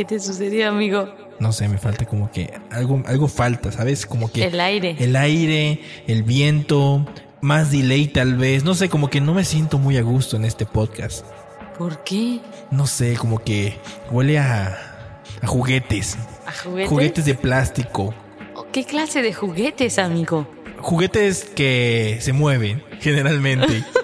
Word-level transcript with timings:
¿Qué 0.00 0.06
te 0.06 0.18
sucedió, 0.18 0.70
amigo? 0.70 1.14
No 1.40 1.52
sé, 1.52 1.68
me 1.68 1.76
falta 1.76 2.06
como 2.06 2.30
que 2.30 2.54
algo, 2.70 3.02
algo 3.04 3.28
falta, 3.28 3.70
¿sabes? 3.70 4.06
Como 4.06 4.32
que 4.32 4.44
El 4.44 4.58
aire. 4.58 4.96
el 4.98 5.14
aire, 5.14 5.82
el 6.06 6.22
viento, 6.22 7.04
más 7.42 7.70
delay 7.70 8.06
tal 8.06 8.36
vez. 8.38 8.64
No 8.64 8.72
sé, 8.74 8.88
como 8.88 9.10
que 9.10 9.20
no 9.20 9.34
me 9.34 9.44
siento 9.44 9.76
muy 9.76 9.98
a 9.98 10.02
gusto 10.02 10.36
en 10.36 10.46
este 10.46 10.64
podcast. 10.64 11.26
¿Por 11.76 12.02
qué? 12.02 12.40
No 12.70 12.86
sé, 12.86 13.14
como 13.18 13.40
que 13.44 13.76
huele 14.10 14.38
a, 14.38 15.12
a 15.42 15.46
juguetes. 15.46 16.16
¿A 16.46 16.52
juguetes? 16.52 16.88
Juguetes 16.88 17.24
de 17.26 17.34
plástico. 17.34 18.14
¿Qué 18.72 18.84
clase 18.84 19.20
de 19.20 19.34
juguetes, 19.34 19.98
amigo? 19.98 20.48
Juguetes 20.78 21.44
que 21.44 22.16
se 22.22 22.32
mueven, 22.32 22.82
generalmente. 23.00 23.84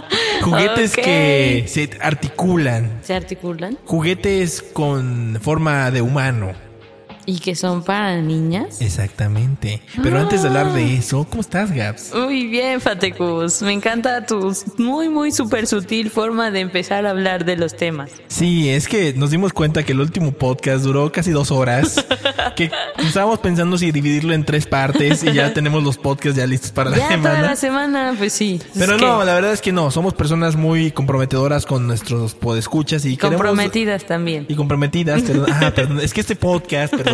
Juguetes 0.42 0.94
que 0.96 1.64
se 1.66 1.90
articulan. 2.00 3.00
¿Se 3.02 3.14
articulan? 3.14 3.78
Juguetes 3.84 4.62
con 4.62 5.38
forma 5.40 5.90
de 5.90 6.02
humano. 6.02 6.52
¿Y 7.24 7.38
que 7.38 7.54
son 7.54 7.84
para 7.84 8.20
niñas? 8.20 8.80
Exactamente. 8.80 9.82
Pero 10.02 10.18
antes 10.18 10.42
de 10.42 10.48
hablar 10.48 10.72
de 10.72 10.94
eso, 10.94 11.24
¿cómo 11.28 11.40
estás, 11.40 11.70
Gaps? 11.72 12.12
Muy 12.14 12.46
bien, 12.46 12.80
Fatecus. 12.80 13.62
Me 13.62 13.72
encanta 13.72 14.26
tu 14.26 14.52
muy, 14.78 15.08
muy 15.08 15.30
súper 15.30 15.66
sutil 15.66 16.10
forma 16.10 16.50
de 16.50 16.60
empezar 16.60 17.06
a 17.06 17.10
hablar 17.10 17.44
de 17.44 17.56
los 17.56 17.76
temas. 17.76 18.10
Sí, 18.28 18.68
es 18.70 18.88
que 18.88 19.12
nos 19.14 19.30
dimos 19.30 19.52
cuenta 19.52 19.84
que 19.84 19.92
el 19.92 20.00
último 20.00 20.32
podcast 20.32 20.82
duró 20.84 21.12
casi 21.12 21.30
dos 21.30 21.50
horas. 21.50 22.04
que 22.56 22.70
estábamos 22.98 23.38
pensando 23.38 23.78
si 23.78 23.92
dividirlo 23.92 24.32
en 24.34 24.44
tres 24.44 24.66
partes 24.66 25.22
y 25.22 25.32
ya 25.32 25.54
tenemos 25.54 25.84
los 25.84 25.98
podcasts 25.98 26.36
ya 26.36 26.46
listos 26.46 26.72
para 26.72 26.90
la 26.90 26.96
Ya 26.96 27.08
semana. 27.08 27.36
toda 27.36 27.50
la 27.50 27.56
semana, 27.56 28.14
pues 28.18 28.32
sí. 28.32 28.60
Es 28.60 28.78
Pero 28.78 28.96
que 28.96 29.04
no, 29.04 29.24
la 29.24 29.34
verdad 29.34 29.52
es 29.52 29.60
que 29.60 29.70
no. 29.72 29.90
Somos 29.90 30.14
personas 30.14 30.56
muy 30.56 30.90
comprometedoras 30.90 31.66
con 31.66 31.86
nuestros 31.86 32.34
podescuchas 32.34 33.04
y 33.04 33.16
queremos... 33.16 33.36
Comprometidas 33.42 34.04
también. 34.06 34.46
Y 34.48 34.54
comprometidas, 34.56 35.22
perdón. 35.22 35.46
Ah, 35.52 35.72
perdón. 35.74 36.00
Es 36.00 36.12
que 36.12 36.20
este 36.20 36.34
podcast, 36.36 36.94
perdón, 36.94 37.11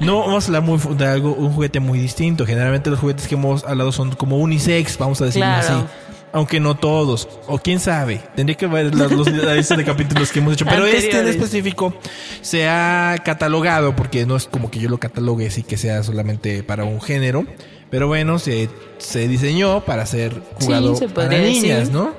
no 0.00 0.20
vamos 0.20 0.44
a 0.44 0.46
hablar 0.48 0.62
muy, 0.62 0.78
de 0.96 1.06
algo, 1.06 1.32
un 1.34 1.52
juguete 1.52 1.80
muy 1.80 1.98
distinto. 1.98 2.46
Generalmente 2.46 2.90
los 2.90 2.98
juguetes 2.98 3.26
que 3.28 3.34
hemos 3.34 3.64
hablado 3.64 3.92
son 3.92 4.12
como 4.12 4.38
unisex, 4.38 4.98
vamos 4.98 5.20
a 5.20 5.26
decirlo 5.26 5.46
Claro. 5.48 5.76
así. 5.78 5.84
Aunque 6.32 6.60
no 6.60 6.76
todos. 6.76 7.28
O 7.48 7.58
quién 7.58 7.80
sabe. 7.80 8.20
Tendría 8.36 8.56
que 8.56 8.68
ver 8.68 8.94
los, 8.94 9.10
los 9.10 9.32
la 9.32 9.54
lista 9.54 9.76
de 9.76 9.84
capítulos 9.84 10.30
que 10.30 10.38
hemos 10.38 10.52
hecho. 10.54 10.64
Pero 10.64 10.86
este 10.86 10.98
en 11.10 11.16
Anteriores. 11.16 11.34
específico 11.36 11.92
se 12.40 12.68
ha 12.68 13.16
catalogado, 13.24 13.96
porque 13.96 14.24
no 14.26 14.36
es 14.36 14.46
como 14.46 14.70
que 14.70 14.78
yo 14.78 14.88
lo 14.88 14.98
catalogue 14.98 15.48
así 15.48 15.64
que 15.64 15.76
sea 15.76 16.04
solamente 16.04 16.62
para 16.62 16.84
un 16.84 17.00
género. 17.00 17.44
Pero 17.90 18.06
bueno, 18.06 18.38
se, 18.38 18.68
se 18.98 19.26
diseñó 19.26 19.80
para 19.84 20.06
ser 20.06 20.40
jugado 20.60 20.94
se 20.94 21.08
para 21.08 21.30
niñas, 21.36 21.78
decir. 21.80 21.92
¿no? 21.92 22.12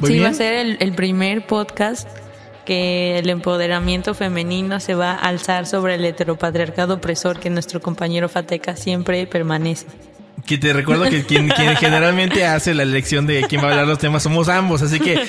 Muy 0.00 0.10
sí, 0.10 0.18
va 0.18 0.28
a 0.28 0.34
ser 0.34 0.54
el, 0.54 0.76
el 0.80 0.92
primer 0.92 1.46
podcast 1.46 2.06
que 2.64 3.18
el 3.18 3.28
empoderamiento 3.30 4.14
femenino 4.14 4.80
se 4.80 4.94
va 4.94 5.12
a 5.12 5.16
alzar 5.28 5.66
sobre 5.66 5.94
el 5.94 6.04
heteropatriarcado 6.04 6.94
opresor 6.94 7.38
que 7.40 7.50
nuestro 7.50 7.80
compañero 7.80 8.28
Fateca 8.28 8.76
siempre 8.76 9.26
permanece. 9.26 9.86
Que 10.46 10.58
te 10.58 10.72
recuerdo 10.74 11.04
que 11.08 11.24
quien, 11.24 11.48
quien 11.48 11.74
generalmente 11.78 12.44
hace 12.44 12.74
la 12.74 12.82
elección 12.82 13.26
de 13.26 13.44
quién 13.48 13.62
va 13.62 13.68
a 13.68 13.70
hablar 13.70 13.86
los 13.86 13.98
temas 13.98 14.22
somos 14.22 14.48
ambos, 14.48 14.82
así 14.82 15.00
que 15.00 15.26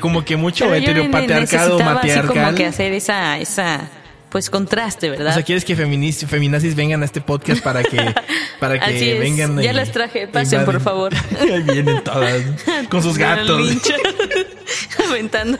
como 0.00 0.24
que 0.24 0.36
mucho 0.36 0.64
Pero 0.66 0.76
heteropatriarcado, 0.76 1.78
necesitaba 1.78 2.00
así 2.00 2.10
como 2.10 2.24
matriarcal. 2.34 2.54
que 2.54 2.66
hacer 2.66 2.92
esa, 2.92 3.38
esa, 3.38 3.88
pues 4.28 4.50
contraste, 4.50 5.08
¿verdad? 5.08 5.28
O 5.30 5.32
sea, 5.34 5.42
quieres 5.42 5.64
que 5.64 5.74
feministas, 5.74 6.28
feminazis 6.28 6.74
vengan 6.74 7.00
a 7.00 7.06
este 7.06 7.22
podcast 7.22 7.62
para 7.62 7.82
que, 7.82 7.96
para 8.60 8.78
que 8.78 8.84
Así 8.96 9.10
es. 9.10 9.18
vengan. 9.20 9.58
Ya 9.62 9.70
y- 9.70 9.74
las 9.74 9.90
traje. 9.90 10.28
Pasen, 10.28 10.66
por 10.66 10.80
favor. 10.82 11.14
Ahí 11.40 11.62
vienen 11.62 12.04
todas 12.04 12.42
con 12.90 13.02
sus 13.02 13.16
gatos. 13.16 13.70
Aventando 15.08 15.56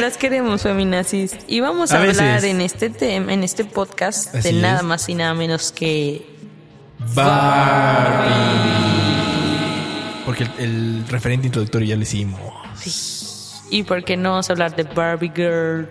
las 0.00 0.16
queremos, 0.16 0.62
feminazis. 0.62 1.36
Y 1.46 1.60
vamos 1.60 1.92
a, 1.92 1.98
A 1.98 2.00
veces. 2.00 2.18
hablar 2.20 2.44
en 2.44 2.60
este 2.60 2.90
tema, 2.90 3.32
en 3.32 3.44
este 3.44 3.64
podcast, 3.64 4.34
Así 4.34 4.52
de 4.54 4.62
nada 4.62 4.78
es. 4.78 4.82
más 4.84 5.08
y 5.08 5.14
nada 5.14 5.34
menos 5.34 5.72
que 5.72 6.26
Barbie. 7.14 8.32
Porque 10.24 10.44
el, 10.44 10.50
el 10.58 11.04
referente 11.08 11.46
introductorio 11.46 11.88
ya 11.88 11.96
lo 11.96 12.02
hicimos. 12.02 13.62
Y 13.70 13.82
por 13.82 14.04
qué 14.04 14.16
no 14.16 14.30
vamos 14.30 14.48
a 14.48 14.52
hablar 14.52 14.74
de 14.76 14.84
Barbie 14.84 15.32
Girl. 15.34 15.88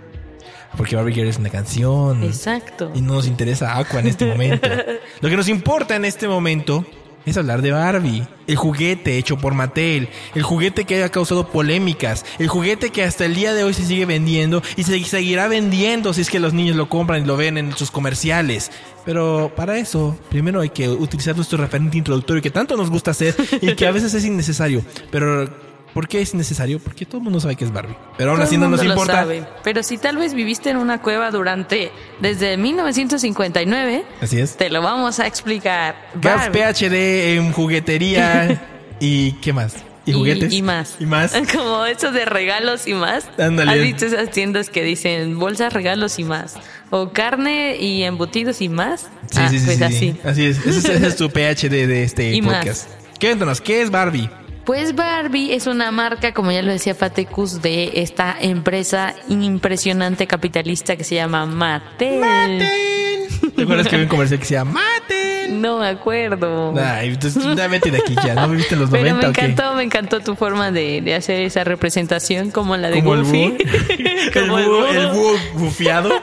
Porque 0.78 0.96
Barbie 0.96 1.14
Girl 1.14 1.28
es 1.28 1.38
una 1.38 1.50
canción. 1.50 2.24
Exacto. 2.24 2.92
Y 2.96 3.02
no 3.02 3.14
nos 3.14 3.28
interesa 3.28 3.78
Aqua 3.78 4.00
en 4.00 4.08
este 4.08 4.26
momento. 4.26 4.68
Lo 5.22 5.30
que 5.30 5.38
nos 5.38 5.48
importa 5.48 5.96
en 5.96 6.06
este 6.06 6.28
momento 6.28 6.86
es 7.26 7.38
hablar 7.38 7.62
de 7.62 7.72
Barbie. 7.72 8.28
El 8.48 8.56
juguete 8.56 9.18
hecho 9.18 9.38
por 9.38 9.54
Mattel. 9.54 10.10
El 10.36 10.44
juguete 10.44 10.86
que 10.86 11.04
ha 11.04 11.10
causado 11.10 11.48
polémicas. 11.48 12.26
El 12.40 12.48
juguete 12.48 12.90
que 12.90 13.04
hasta 13.04 13.26
el 13.26 13.36
día 13.36 13.54
de 13.54 13.64
hoy 13.64 13.74
se 13.74 13.86
sigue 13.86 14.06
vendiendo 14.06 14.62
y 14.76 14.84
se 14.84 15.04
seguirá 15.04 15.48
vendiendo 15.48 16.14
si 16.14 16.22
es 16.22 16.30
que 16.30 16.40
los 16.40 16.54
niños 16.54 16.76
lo 16.76 16.90
compran 16.90 17.24
y 17.24 17.26
lo 17.26 17.38
ven 17.38 17.58
en 17.58 17.76
sus 17.76 17.92
comerciales. 17.92 18.72
Pero 19.06 19.52
para 19.56 19.78
eso, 19.78 20.18
primero 20.30 20.62
hay 20.62 20.70
que 20.70 20.90
utilizar 20.90 21.36
nuestro 21.36 21.58
referente 21.58 21.98
introductorio 21.98 22.42
que 22.42 22.52
tanto 22.52 22.78
nos 22.78 22.90
gusta 22.90 23.12
hacer 23.12 23.36
y 23.62 23.76
que 23.76 23.88
a 23.88 23.92
veces 23.92 24.14
es 24.14 24.26
innecesario. 24.26 24.84
Pero, 25.12 25.50
¿por 25.94 26.08
qué 26.08 26.22
es 26.22 26.34
innecesario? 26.34 26.80
Porque 26.80 27.06
todo 27.06 27.18
el 27.18 27.24
mundo 27.24 27.40
sabe 27.40 27.56
que 27.56 27.66
es 27.66 27.72
Barbie. 27.72 27.96
Pero 28.18 28.32
aún 28.32 28.40
Todo 28.40 28.48
así 28.48 28.58
no 28.58 28.70
nos 28.70 28.84
importa. 28.84 29.14
sabe. 29.14 29.46
Pero 29.64 29.84
si 29.84 29.98
tal 29.98 30.18
vez 30.18 30.34
viviste 30.34 30.70
en 30.70 30.78
una 30.78 31.02
cueva 31.02 31.32
durante 31.32 31.92
desde 32.20 32.58
1959, 32.58 34.04
Así 34.22 34.40
es. 34.40 34.58
te 34.58 34.70
lo 34.70 34.82
vamos 34.82 35.20
a 35.20 35.28
explicar. 35.28 35.96
Gas. 36.22 36.50
PHD 36.50 37.36
en 37.38 37.52
juguetería 37.54 38.62
y 39.00 39.34
¿qué 39.34 39.54
más? 39.54 39.76
Y 40.06 40.12
Y- 40.12 40.14
juguetes. 40.14 40.54
Y, 40.54 40.62
más. 40.62 40.96
Y 41.00 41.06
más. 41.06 41.34
Como 41.54 41.86
eso 41.86 42.12
de 42.12 42.26
regalos 42.26 42.88
y 42.88 42.94
más. 42.94 43.26
Ándale. 43.40 43.72
¿Has 43.72 43.78
visto 43.80 44.06
esas 44.06 44.30
tiendas 44.32 44.70
que 44.70 44.84
dicen 44.84 45.40
bolsas, 45.40 45.72
regalos 45.74 46.20
y 46.20 46.24
más? 46.26 46.56
O 46.90 47.12
carne 47.14 47.78
y 47.78 48.04
embutidos 48.04 48.62
y 48.62 48.68
más. 48.70 49.08
Sí, 49.32 49.40
ah, 49.40 49.50
sí, 49.50 49.60
sí, 49.60 49.66
pues 49.66 49.78
sí, 49.78 49.84
así. 49.84 49.98
sí. 50.00 50.16
Así 50.26 50.46
es. 50.46 50.58
Ese 50.60 50.70
es, 50.80 50.86
ese 50.86 51.08
es 51.08 51.16
tu 51.16 51.30
PHD 51.32 51.70
de 51.88 52.04
este 52.04 52.34
Y 52.34 52.42
más. 52.42 52.58
podcast. 52.58 52.90
Cuéntanos, 53.20 53.62
¿qué 53.62 53.82
es 53.82 53.90
Barbie? 53.90 54.30
Pues 54.66 54.96
Barbie 54.96 55.54
es 55.54 55.68
una 55.68 55.92
marca, 55.92 56.34
como 56.34 56.52
ya 56.52 56.62
lo 56.62 56.72
decía 56.72 56.96
Fatecus, 56.96 57.62
de 57.62 57.92
esta 57.96 58.36
empresa 58.40 59.14
impresionante 59.28 60.26
capitalista 60.26 60.96
que 60.96 61.04
se 61.04 61.16
llama 61.16 61.46
Mattel. 61.46 62.64
¿Te 63.56 63.64
acuerdas 63.64 63.88
que 63.88 63.96
había 63.96 64.06
un 64.06 64.10
comercial 64.10 64.40
que 64.40 64.46
se 64.46 64.54
llama 64.54 64.72
Maten? 64.80 65.62
No 65.62 65.80
me 65.80 65.88
acuerdo. 65.88 66.74
Ay, 66.82 67.10
entonces 67.10 67.44
ya 67.56 67.68
vete 67.68 67.92
de 67.92 67.98
aquí 67.98 68.16
ya. 68.26 68.36
¿No 68.36 68.48
viviste 68.48 68.76
en 68.76 68.80
los 68.82 68.90
Pero 68.90 69.04
90 69.04 69.22
me 69.28 69.32
o 69.32 69.34
qué? 69.34 69.42
encantó, 69.42 69.76
me 69.76 69.84
encantó 69.84 70.20
tu 70.22 70.36
forma 70.36 70.72
de, 70.72 71.02
de 71.02 71.16
hacer 71.16 71.42
esa 71.42 71.66
representación 71.66 72.50
como 72.50 72.78
la 72.78 72.90
de 72.90 73.00
Como 73.02 73.16
el 73.16 73.24
Goofy. 73.24 73.48
búho. 73.50 73.58
el 73.90 74.32
Como 74.34 74.60
el 74.60 74.66
búho, 74.66 74.88
el 74.88 75.08
búho 75.08 75.34
bufiado. 75.56 76.10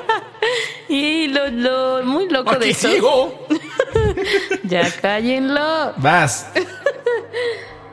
Y 0.89 1.29
lo, 1.29 1.47
lo 1.51 2.03
muy 2.05 2.29
loco 2.29 2.57
de 2.59 2.71
eso. 2.71 2.89
sigo. 2.89 3.47
Ya 4.65 4.91
cállenlo. 5.01 5.93
Vas. 5.99 6.47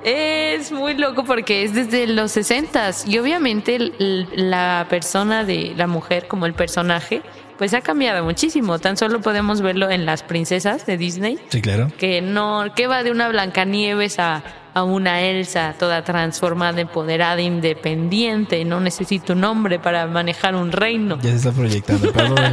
Es 0.09 0.71
muy 0.71 0.93
loco 0.93 1.25
porque 1.25 1.63
es 1.63 1.73
desde 1.73 2.07
los 2.07 2.31
60 2.31 2.91
y 3.07 3.17
obviamente 3.17 3.77
la 3.99 4.87
persona 4.89 5.43
de 5.43 5.73
la 5.75 5.85
mujer 5.85 6.29
como 6.29 6.45
el 6.45 6.53
personaje 6.53 7.21
pues 7.57 7.73
ha 7.73 7.81
cambiado 7.81 8.23
muchísimo. 8.23 8.79
Tan 8.79 8.95
solo 8.95 9.19
podemos 9.19 9.59
verlo 9.59 9.89
en 9.89 10.05
las 10.05 10.23
princesas 10.23 10.85
de 10.85 10.95
Disney, 10.95 11.37
Sí, 11.49 11.61
claro. 11.61 11.91
que 11.97 12.21
no 12.21 12.67
que 12.73 12.87
va 12.87 13.03
de 13.03 13.11
una 13.11 13.27
Blancanieves 13.27 14.17
a, 14.19 14.43
a 14.73 14.83
una 14.85 15.23
Elsa 15.23 15.75
toda 15.77 16.05
transformada, 16.05 16.79
empoderada, 16.79 17.41
independiente, 17.41 18.63
no 18.63 18.79
necesita 18.79 19.33
un 19.33 19.43
hombre 19.43 19.77
para 19.77 20.07
manejar 20.07 20.55
un 20.55 20.71
reino. 20.71 21.17
Ya 21.21 21.31
se 21.31 21.35
está 21.35 21.51
proyectando. 21.51 22.13
Perdón. 22.13 22.37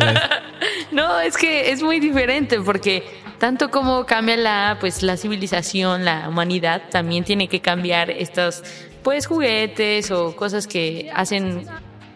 No, 0.91 1.19
es 1.21 1.37
que 1.37 1.73
es 1.73 1.83
muy 1.83 1.99
diferente 1.99 2.61
porque 2.61 3.05
tanto 3.45 3.71
como 3.71 4.07
cambia 4.07 4.39
la 4.39 4.79
pues 4.81 5.03
la 5.03 5.19
civilización, 5.19 6.07
la 6.07 6.31
humanidad, 6.31 6.85
también 6.91 7.25
tiene 7.25 7.47
que 7.47 7.61
cambiar 7.61 8.09
estos 8.09 8.63
pues 9.03 9.27
juguetes 9.27 10.11
o 10.11 10.35
cosas 10.35 10.67
que 10.67 11.11
hacen 11.15 11.67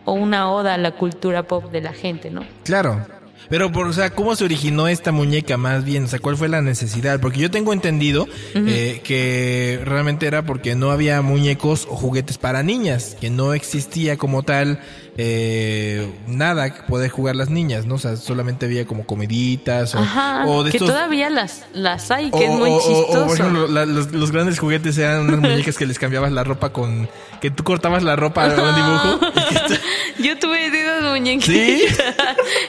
o 0.07 0.15
una 0.15 0.51
oda 0.51 0.73
a 0.73 0.79
la 0.79 0.93
cultura 0.93 1.43
pop 1.43 1.71
de 1.71 1.83
la 1.83 1.93
gente, 1.93 2.31
¿no? 2.31 2.47
Claro. 2.65 3.07
Pero, 3.49 3.73
por, 3.73 3.87
o 3.87 3.93
sea, 3.93 4.11
¿cómo 4.11 4.37
se 4.37 4.45
originó 4.45 4.89
esta 4.89 5.13
muñeca 5.13 5.57
más 5.57 5.85
bien? 5.85 6.05
O 6.05 6.09
sea, 6.09 6.19
¿cuál 6.19 6.37
fue 6.37 6.49
la 6.49 6.61
necesidad? 6.63 7.21
Porque 7.21 7.39
yo 7.41 7.51
tengo 7.51 7.73
entendido 7.73 8.27
eh, 8.55 9.01
que 9.05 9.81
realmente 9.85 10.27
era 10.27 10.43
porque 10.43 10.75
no 10.75 10.91
había 10.91 11.23
muñecos 11.23 11.87
o 11.91 11.97
juguetes 11.97 12.37
para 12.39 12.63
niñas, 12.63 13.17
que 13.21 13.31
no 13.31 13.55
existía 13.55 14.17
como 14.19 14.43
tal 14.43 14.81
eh, 15.17 16.11
nada 16.27 16.73
que 16.75 16.83
poder 16.83 17.11
jugar 17.11 17.37
las 17.37 17.51
niñas, 17.51 17.87
¿no? 17.87 17.97
O 17.97 17.99
sea, 17.99 18.17
solamente 18.17 18.67
había 18.67 18.87
como 18.87 19.05
comeditas 19.07 19.95
o, 19.95 19.99
Ajá, 19.99 20.45
o 20.47 20.63
de 20.63 20.71
que 20.71 20.77
estos... 20.77 20.89
todavía 20.91 21.29
las, 21.31 21.65
las 21.73 22.11
hay, 22.11 22.31
que 22.31 22.45
es 22.45 22.51
muy 22.51 22.71
chistoso. 22.71 23.25
o, 23.25 23.27
por 23.27 23.35
ejemplo, 23.41 23.67
la- 23.69 23.87
los, 23.87 24.13
los 24.13 24.31
grandes 24.31 24.59
juguetes 24.59 24.97
eran 24.99 25.23
unas 25.23 25.41
muñecas 25.51 25.77
que 25.77 25.87
les 25.87 25.99
cambiabas 25.99 26.33
la 26.33 26.45
ropa 26.45 26.71
con... 26.73 27.09
Que 27.41 27.51
tú 27.51 27.63
cortabas 27.63 28.03
la 28.03 28.17
ropa 28.17 28.45
a 28.45 28.49
un 28.49 28.75
dibujo. 28.75 29.21
Yo 30.19 30.39
tuve 30.39 30.71
de 30.71 30.83
esas 30.83 31.03
muñequitas. 31.03 31.55
¿Sí? 31.55 31.85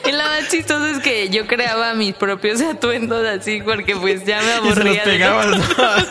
y 0.08 0.12
la 0.12 0.24
más 0.24 0.48
chistosa 0.48 0.90
es 0.90 0.98
que 0.98 1.28
yo 1.28 1.46
creaba 1.46 1.94
mis 1.94 2.14
propios 2.14 2.60
atuendos 2.60 3.26
así 3.26 3.60
porque 3.62 3.96
pues 3.96 4.24
ya 4.24 4.40
me 4.40 4.44
y 4.44 4.50
se 4.50 4.56
aburría. 4.58 4.84
los 4.84 4.94
de 4.94 5.00
pegabas. 5.00 5.58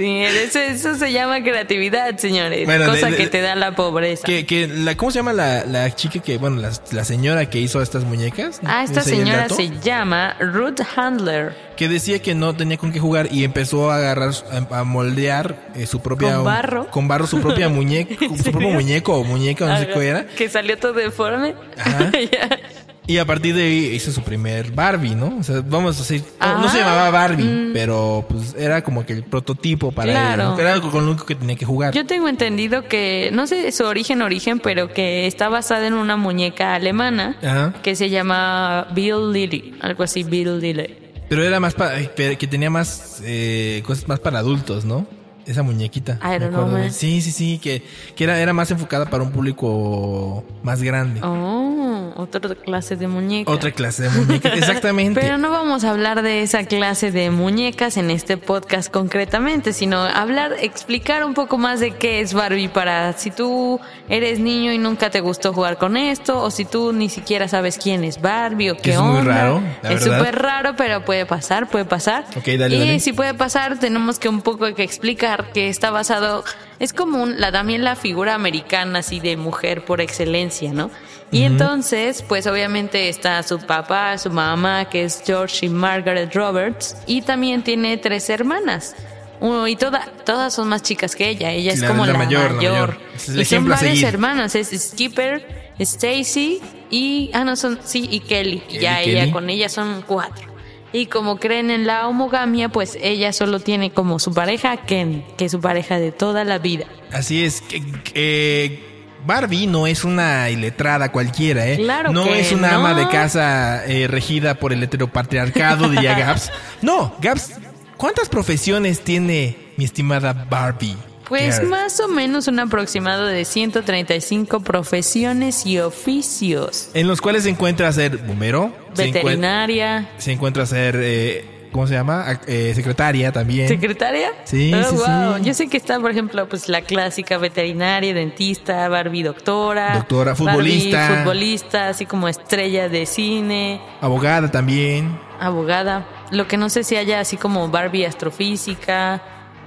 Sí, 0.00 0.22
eso, 0.22 0.58
eso 0.58 0.94
se 0.94 1.12
llama 1.12 1.42
creatividad, 1.42 2.16
señores. 2.16 2.64
Bueno, 2.64 2.84
de- 2.86 2.90
cosa 2.90 3.10
de- 3.10 3.16
que 3.18 3.26
te 3.26 3.42
da 3.42 3.54
la 3.54 3.76
pobreza. 3.76 4.22
que, 4.24 4.46
que 4.46 4.66
la, 4.66 4.96
¿Cómo 4.96 5.10
se 5.10 5.18
llama 5.18 5.34
la, 5.34 5.66
la 5.66 5.94
chica 5.94 6.20
que... 6.20 6.38
Bueno, 6.38 6.56
la, 6.56 6.70
la 6.92 7.04
señora 7.04 7.50
que 7.50 7.58
hizo 7.58 7.82
estas 7.82 8.04
muñecas? 8.04 8.60
Ah, 8.64 8.82
esta 8.82 9.00
¿Ese 9.00 9.10
es 9.12 9.18
el 9.18 9.24
señora 9.26 9.48
se 9.50 9.68
llama 9.80 10.36
Ruth 10.40 10.80
Handler. 10.96 11.54
que 11.76 11.88
decía 11.88 12.18
que 12.22 12.34
no 12.34 12.56
tenía 12.56 12.78
con 12.78 12.92
qué 12.92 12.98
jugar 12.98 13.28
y 13.30 13.44
empezó 13.44 13.90
a 13.90 13.96
agarrar, 13.96 14.30
a, 14.70 14.78
a 14.78 14.84
moldear 14.84 15.56
eh, 15.74 15.84
su 15.86 16.00
propia... 16.00 16.36
¿Con 16.36 16.44
barro? 16.46 16.86
Con 16.90 17.06
barro 17.06 17.26
su 17.26 17.38
propia 17.42 17.68
muñeca, 17.70 18.14
su 18.42 18.50
propio 18.52 18.70
muñeco 18.70 19.14
o 19.16 19.22
muñeca, 19.24 19.66
no 19.66 19.76
sé 19.76 19.82
Ajá, 19.84 19.92
qué 20.00 20.08
era. 20.08 20.26
Que 20.28 20.48
salió 20.48 20.78
todo 20.78 20.94
deforme. 20.94 21.54
Ajá. 21.76 22.10
Y 23.10 23.18
a 23.18 23.24
partir 23.24 23.56
de 23.56 23.62
ahí 23.64 23.86
hizo 23.86 24.12
su 24.12 24.22
primer 24.22 24.70
Barbie, 24.70 25.16
¿no? 25.16 25.38
O 25.40 25.42
sea, 25.42 25.62
vamos 25.66 25.96
a 25.96 25.98
decir, 25.98 26.22
no, 26.40 26.60
no 26.60 26.68
se 26.68 26.78
Ah, 26.80 26.84
llamaba 26.84 27.10
Barbie, 27.10 27.42
mm. 27.42 27.72
pero 27.72 28.24
pues 28.28 28.54
era 28.56 28.84
como 28.84 29.04
que 29.04 29.14
el 29.14 29.24
prototipo 29.24 29.90
para 29.90 30.12
Claro. 30.12 30.44
¿no? 30.50 30.58
Era 30.60 30.72
algo 30.72 30.92
con 30.92 31.04
lo 31.04 31.10
único 31.10 31.26
que 31.26 31.34
tenía 31.34 31.56
que 31.56 31.64
jugar. 31.64 31.92
Yo 31.92 32.06
tengo 32.06 32.28
entendido 32.28 32.86
que, 32.86 33.30
no 33.32 33.48
sé 33.48 33.72
su 33.72 33.82
origen, 33.84 34.22
origen, 34.22 34.60
pero 34.60 34.92
que 34.92 35.26
está 35.26 35.48
basada 35.48 35.88
en 35.88 35.94
una 35.94 36.16
muñeca 36.16 36.76
alemana 36.76 37.36
Ajá. 37.42 37.74
que 37.82 37.96
se 37.96 38.10
llama 38.10 38.86
Bill 38.94 39.32
Lilly, 39.32 39.74
algo 39.80 40.04
así, 40.04 40.22
Bill 40.22 40.60
Lilly. 40.60 40.96
Pero 41.28 41.42
era 41.42 41.58
más 41.58 41.74
para, 41.74 41.96
que 42.14 42.46
tenía 42.48 42.70
más 42.70 43.20
eh, 43.24 43.82
cosas 43.84 44.06
más 44.06 44.20
para 44.20 44.38
adultos, 44.38 44.84
¿no? 44.84 45.04
Esa 45.46 45.64
muñequita. 45.64 46.20
I 46.22 46.38
don't 46.38 46.52
know, 46.52 46.66
man. 46.68 46.92
Sí, 46.92 47.20
sí, 47.22 47.32
sí, 47.32 47.58
que, 47.58 47.82
que 48.14 48.22
era, 48.24 48.38
era 48.38 48.52
más 48.52 48.70
enfocada 48.70 49.06
para 49.06 49.24
un 49.24 49.32
público 49.32 50.44
más 50.62 50.80
grande. 50.80 51.20
Oh, 51.24 51.89
otra 52.16 52.54
clase 52.54 52.96
de 52.96 53.06
muñeca. 53.08 53.50
Otra 53.50 53.70
clase 53.70 54.04
de 54.04 54.10
muñeca, 54.10 54.48
exactamente. 54.54 55.20
Pero 55.22 55.38
no 55.38 55.50
vamos 55.50 55.84
a 55.84 55.90
hablar 55.90 56.22
de 56.22 56.42
esa 56.42 56.64
clase 56.64 57.10
de 57.10 57.30
muñecas 57.30 57.96
en 57.96 58.10
este 58.10 58.36
podcast 58.36 58.90
concretamente, 58.90 59.72
sino 59.72 59.98
hablar, 60.02 60.54
explicar 60.60 61.24
un 61.24 61.34
poco 61.34 61.58
más 61.58 61.80
de 61.80 61.92
qué 61.92 62.20
es 62.20 62.34
Barbie 62.34 62.68
para 62.68 63.12
si 63.14 63.30
tú 63.30 63.80
eres 64.08 64.38
niño 64.38 64.72
y 64.72 64.78
nunca 64.78 65.10
te 65.10 65.20
gustó 65.20 65.52
jugar 65.52 65.76
con 65.78 65.96
esto, 65.96 66.40
o 66.42 66.50
si 66.50 66.64
tú 66.64 66.92
ni 66.92 67.08
siquiera 67.08 67.48
sabes 67.48 67.78
quién 67.78 68.04
es 68.04 68.20
Barbie 68.20 68.70
o 68.70 68.76
qué 68.76 68.92
es 68.92 68.98
muy 69.00 69.18
onda. 69.18 69.34
raro, 69.34 69.62
la 69.82 69.92
es 69.92 70.04
verdad. 70.04 70.18
súper 70.18 70.42
raro, 70.42 70.74
pero 70.76 71.04
puede 71.04 71.26
pasar, 71.26 71.68
puede 71.68 71.84
pasar. 71.84 72.24
Ok, 72.36 72.46
dale, 72.58 72.76
y 72.76 72.78
dale. 72.78 73.00
si 73.00 73.12
puede 73.12 73.34
pasar, 73.34 73.78
tenemos 73.78 74.18
que 74.18 74.28
un 74.28 74.42
poco 74.42 74.74
que 74.74 74.82
explicar 74.82 75.52
que 75.52 75.68
está 75.68 75.90
basado, 75.90 76.44
es 76.78 76.92
como 76.92 77.22
un- 77.22 77.40
la, 77.40 77.52
también 77.52 77.84
la 77.84 77.96
figura 77.96 78.34
americana 78.34 79.00
así 79.00 79.20
de 79.20 79.36
mujer 79.36 79.84
por 79.84 80.00
excelencia, 80.00 80.72
¿no? 80.72 80.90
Y 81.32 81.44
entonces, 81.44 82.22
pues 82.26 82.46
obviamente 82.48 83.08
está 83.08 83.42
su 83.44 83.58
papá, 83.60 84.18
su 84.18 84.30
mamá, 84.30 84.86
que 84.90 85.04
es 85.04 85.22
George 85.24 85.66
y 85.66 85.68
Margaret 85.68 86.34
Roberts, 86.34 86.96
y 87.06 87.22
también 87.22 87.62
tiene 87.62 87.96
tres 87.98 88.28
hermanas. 88.30 88.96
Uno, 89.38 89.66
y 89.68 89.76
toda, 89.76 90.06
todas 90.26 90.52
son 90.52 90.68
más 90.68 90.82
chicas 90.82 91.14
que 91.16 91.28
ella, 91.28 91.52
ella 91.52 91.72
es 91.72 91.80
La- 91.80 91.88
como 91.88 92.04
la 92.04 92.12
la, 92.12 92.18
mayor, 92.18 92.54
mayor. 92.56 92.72
la 92.72 92.78
mayor. 92.86 92.98
Es 93.14 93.28
el 93.28 93.40
y 93.40 93.44
son 93.44 93.68
varias 93.68 94.02
hermanas, 94.02 94.54
es 94.54 94.68
Skipper, 94.90 95.72
Stacy 95.78 96.60
y, 96.90 97.30
ah 97.32 97.44
no, 97.44 97.56
son, 97.56 97.78
sí, 97.84 98.08
y 98.10 98.20
Kelly. 98.20 98.58
Kelly, 98.68 98.80
ya 98.80 98.98
Kelly. 99.00 99.10
ella, 99.18 99.32
con 99.32 99.48
ella 99.48 99.68
son 99.68 100.02
cuatro. 100.06 100.50
Y 100.92 101.06
como 101.06 101.38
creen 101.38 101.70
en 101.70 101.86
la 101.86 102.08
homogamia, 102.08 102.68
pues 102.68 102.98
ella 103.00 103.32
solo 103.32 103.60
tiene 103.60 103.92
como 103.92 104.18
su 104.18 104.34
pareja 104.34 104.76
Ken, 104.78 105.24
que 105.38 105.44
es 105.44 105.52
su 105.52 105.60
pareja 105.60 106.00
de 106.00 106.10
toda 106.10 106.42
la 106.44 106.58
vida. 106.58 106.86
Así 107.12 107.44
es. 107.44 107.60
que- 107.62 107.80
que 108.02 108.89
Barbie 109.26 109.66
no 109.66 109.86
es 109.86 110.04
una 110.04 110.50
iletrada 110.50 111.12
cualquiera, 111.12 111.66
¿eh? 111.66 111.76
Claro 111.76 112.12
no 112.12 112.24
que 112.24 112.40
es 112.40 112.52
una 112.52 112.72
no. 112.72 112.78
ama 112.78 112.94
de 112.94 113.08
casa 113.08 113.84
eh, 113.86 114.06
regida 114.08 114.54
por 114.54 114.72
el 114.72 114.82
heteropatriarcado, 114.82 115.88
diría 115.88 116.14
Gaps. 116.18 116.50
No, 116.82 117.14
Gaps, 117.20 117.52
¿cuántas 117.96 118.28
profesiones 118.28 119.00
tiene 119.02 119.72
mi 119.76 119.84
estimada 119.84 120.32
Barbie? 120.32 120.96
Pues 121.30 121.62
más 121.62 122.00
o 122.00 122.08
menos 122.08 122.48
un 122.48 122.58
aproximado 122.58 123.24
de 123.24 123.44
135 123.44 124.60
profesiones 124.64 125.64
y 125.64 125.78
oficios. 125.78 126.90
En 126.92 127.06
los 127.06 127.20
cuales 127.20 127.44
se 127.44 127.50
encuentra 127.50 127.92
ser 127.92 128.16
bombero, 128.16 128.74
se 128.94 129.12
Veterinaria, 129.12 130.10
se 130.18 130.32
encuentra 130.32 130.66
ser, 130.66 130.96
eh, 130.98 131.44
¿cómo 131.72 131.86
se 131.86 131.94
llama? 131.94 132.24
Eh, 132.46 132.72
secretaria 132.74 133.32
también. 133.32 133.68
secretaria. 133.68 134.30
Sí, 134.44 134.72
Oh, 134.74 134.82
sí, 134.84 134.96
wow. 134.96 135.36
sí. 135.38 135.42
Yo 135.44 135.54
sé 135.54 135.68
que 135.68 135.76
está, 135.76 135.98
por 136.00 136.10
ejemplo, 136.10 136.48
pues 136.48 136.68
la 136.68 136.82
clásica 136.82 137.38
veterinaria, 137.38 138.12
dentista, 138.14 138.88
Barbie 138.88 139.22
doctora, 139.22 139.94
Doctora, 139.96 140.32
Barbie 140.34 140.52
futbolista. 140.52 141.08
futbolista, 141.18 141.88
así 141.88 142.06
como 142.06 142.28
estrella 142.28 142.88
de 142.88 143.06
cine, 143.06 143.80
Abogada 144.00 144.50
también. 144.50 145.18
abogada. 145.40 146.06
Lo 146.30 146.46
que 146.46 146.56
no 146.56 146.68
sé 146.68 146.84
si 146.84 146.96
haya 146.96 147.20
así 147.20 147.36
como 147.36 147.68
Barbie 147.68 148.04
astrofísica 148.04 149.22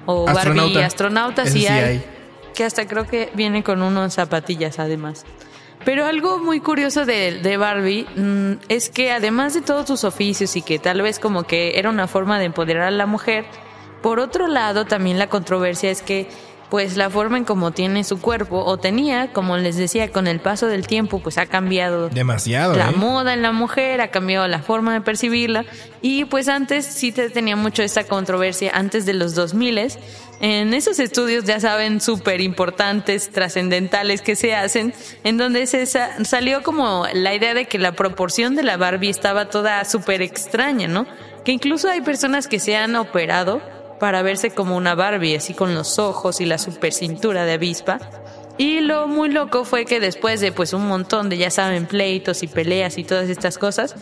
o 0.05 0.25
Barbie 0.25 0.77
Astronauta. 0.83 1.45
sí 1.45 1.61
sí 1.61 1.67
hay, 1.67 1.83
hay. 1.83 2.05
Que 2.53 2.63
hasta 2.63 2.85
creo 2.87 3.07
que 3.07 3.31
viene 3.33 3.63
con 3.63 3.81
unos 3.81 4.13
zapatillas 4.13 4.77
además. 4.79 5.25
Pero 5.85 6.05
algo 6.05 6.39
muy 6.39 6.59
curioso 6.61 7.05
de, 7.05 7.39
de 7.39 7.57
Barbie 7.57 8.07
mm, 8.15 8.53
es 8.69 8.89
que 8.89 9.11
además 9.11 9.53
de 9.53 9.61
todos 9.61 9.87
sus 9.87 10.03
oficios 10.03 10.55
y 10.55 10.61
que 10.61 10.79
tal 10.79 11.01
vez 11.01 11.19
como 11.19 11.43
que 11.43 11.77
era 11.77 11.89
una 11.89 12.07
forma 12.07 12.39
de 12.39 12.45
empoderar 12.45 12.83
a 12.83 12.91
la 12.91 13.05
mujer, 13.05 13.45
por 14.01 14.19
otro 14.19 14.47
lado 14.47 14.85
también 14.85 15.19
la 15.19 15.27
controversia 15.27 15.91
es 15.91 16.01
que 16.01 16.27
pues 16.69 16.97
la 16.97 17.09
forma 17.09 17.37
en 17.37 17.43
cómo 17.45 17.71
tiene 17.71 18.03
su 18.03 18.19
cuerpo 18.19 18.63
o 18.63 18.77
tenía, 18.77 19.31
como 19.31 19.57
les 19.57 19.75
decía, 19.77 20.11
con 20.11 20.25
el 20.27 20.39
paso 20.39 20.65
del 20.67 20.87
tiempo 20.87 21.19
pues 21.19 21.37
ha 21.37 21.45
cambiado 21.45 22.09
Demasiado, 22.09 22.75
la 22.75 22.89
¿eh? 22.89 22.95
moda 22.95 23.33
en 23.33 23.41
la 23.43 23.51
mujer, 23.51 24.01
ha 24.01 24.07
cambiado 24.09 24.47
la 24.47 24.59
forma 24.59 24.93
de 24.93 25.01
percibirla 25.01 25.65
y 26.01 26.25
pues 26.25 26.47
antes 26.47 26.85
sí 26.85 27.11
te 27.11 27.29
tenía 27.29 27.55
mucho 27.55 27.83
esta 27.83 28.05
controversia 28.05 28.71
antes 28.73 29.05
de 29.05 29.13
los 29.13 29.35
2000 29.35 29.73
en 30.41 30.73
esos 30.73 30.99
estudios 30.99 31.45
ya 31.45 31.59
saben 31.61 32.01
súper 32.01 32.41
importantes, 32.41 33.29
trascendentales 33.31 34.21
que 34.21 34.35
se 34.35 34.53
hacen, 34.55 34.93
en 35.23 35.37
donde 35.37 35.67
se 35.67 35.85
sa- 35.85 36.23
salió 36.25 36.63
como 36.63 37.05
la 37.13 37.33
idea 37.33 37.53
de 37.53 37.65
que 37.65 37.79
la 37.79 37.93
proporción 37.93 38.55
de 38.55 38.63
la 38.63 38.75
Barbie 38.77 39.09
estaba 39.09 39.49
toda 39.49 39.85
súper 39.85 40.21
extraña, 40.21 40.87
¿no? 40.89 41.05
Que 41.45 41.53
incluso 41.53 41.87
hay 41.89 42.01
personas 42.01 42.47
que 42.47 42.59
se 42.59 42.75
han 42.75 42.95
operado 42.97 43.61
para 43.99 44.21
verse 44.21 44.51
como 44.51 44.75
una 44.77 44.95
Barbie, 44.95 45.35
así 45.35 45.53
con 45.53 45.73
los 45.75 45.99
ojos 45.99 46.41
y 46.41 46.45
la 46.45 46.57
super 46.57 46.93
cintura 46.93 47.45
de 47.45 47.53
avispa. 47.53 47.99
Y 48.57 48.81
lo 48.81 49.07
muy 49.07 49.29
loco 49.29 49.65
fue 49.65 49.85
que 49.85 49.99
después 49.99 50.39
de 50.39 50.51
pues 50.51 50.73
un 50.73 50.87
montón 50.87 51.29
de, 51.29 51.37
ya 51.37 51.49
saben, 51.49 51.85
pleitos 51.87 52.43
y 52.43 52.47
peleas 52.47 52.97
y 52.97 53.03
todas 53.03 53.29
estas 53.29 53.57
cosas, 53.57 53.95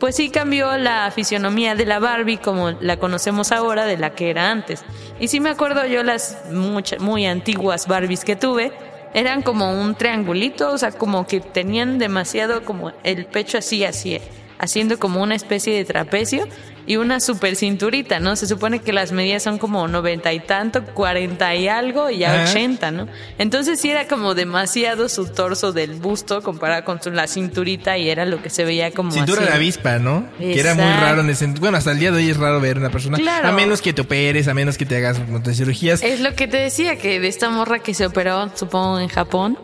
pues 0.00 0.16
sí 0.16 0.30
cambió 0.30 0.78
la 0.78 1.10
fisionomía 1.10 1.74
de 1.74 1.84
la 1.84 1.98
Barbie 1.98 2.38
como 2.38 2.70
la 2.70 2.98
conocemos 2.98 3.52
ahora 3.52 3.84
de 3.84 3.98
la 3.98 4.10
que 4.14 4.30
era 4.30 4.50
antes. 4.50 4.82
Y 5.20 5.28
sí 5.28 5.40
me 5.40 5.50
acuerdo 5.50 5.84
yo 5.86 6.02
las 6.04 6.38
mucha- 6.52 6.98
muy 7.00 7.26
antiguas 7.26 7.86
Barbies 7.86 8.24
que 8.24 8.36
tuve, 8.36 8.72
eran 9.12 9.42
como 9.42 9.72
un 9.78 9.94
triangulito, 9.94 10.70
o 10.70 10.78
sea, 10.78 10.92
como 10.92 11.26
que 11.26 11.40
tenían 11.40 11.98
demasiado 11.98 12.64
como 12.64 12.92
el 13.04 13.26
pecho 13.26 13.58
así, 13.58 13.84
así, 13.84 14.20
haciendo 14.58 14.98
como 14.98 15.22
una 15.22 15.34
especie 15.34 15.74
de 15.74 15.84
trapecio 15.84 16.46
y 16.88 16.96
una 16.96 17.20
super 17.20 17.54
cinturita, 17.54 18.18
¿no? 18.18 18.34
Se 18.34 18.48
supone 18.48 18.80
que 18.80 18.92
las 18.92 19.12
medidas 19.12 19.44
son 19.44 19.58
como 19.58 19.86
noventa 19.86 20.32
y 20.32 20.40
tanto, 20.40 20.82
cuarenta 20.86 21.54
y 21.54 21.68
algo 21.68 22.10
y 22.10 22.18
ya 22.18 22.34
Ajá. 22.42 22.50
ochenta, 22.50 22.90
¿no? 22.90 23.06
Entonces 23.38 23.78
sí 23.80 23.90
era 23.90 24.08
como 24.08 24.34
demasiado 24.34 25.08
su 25.08 25.26
torso 25.26 25.72
del 25.72 25.94
busto 25.94 26.42
comparado 26.42 26.84
con 26.84 27.00
su- 27.00 27.10
la 27.12 27.28
cinturita 27.28 27.96
y 27.98 28.08
era 28.08 28.24
lo 28.24 28.42
que 28.42 28.50
se 28.50 28.64
veía 28.64 28.90
como 28.90 29.12
Cintura 29.12 29.42
así. 29.42 29.50
de 29.50 29.54
avispa, 29.56 29.98
¿no? 29.98 30.26
Que 30.38 30.58
era 30.58 30.74
muy 30.74 30.84
raro 30.84 31.20
en 31.20 31.30
ese 31.30 31.46
Bueno, 31.46 31.76
hasta 31.78 31.92
el 31.92 31.98
día 31.98 32.10
de 32.10 32.16
hoy 32.16 32.30
es 32.30 32.36
raro 32.38 32.60
ver 32.60 32.78
una 32.78 32.90
persona. 32.90 33.18
Claro. 33.18 33.48
A 33.48 33.52
menos 33.52 33.82
que 33.82 33.92
te 33.92 34.00
operes, 34.02 34.48
a 34.48 34.54
menos 34.54 34.76
que 34.78 34.86
te 34.86 34.96
hagas 34.96 35.18
un 35.18 35.30
montón 35.32 35.52
de 35.52 35.56
cirugías. 35.58 36.02
Es 36.02 36.20
lo 36.20 36.34
que 36.34 36.48
te 36.48 36.56
decía, 36.56 36.96
que 36.96 37.20
de 37.20 37.28
esta 37.28 37.50
morra 37.50 37.80
que 37.80 37.92
se 37.92 38.06
operó, 38.06 38.50
supongo, 38.56 38.98
en 38.98 39.08
Japón, 39.08 39.58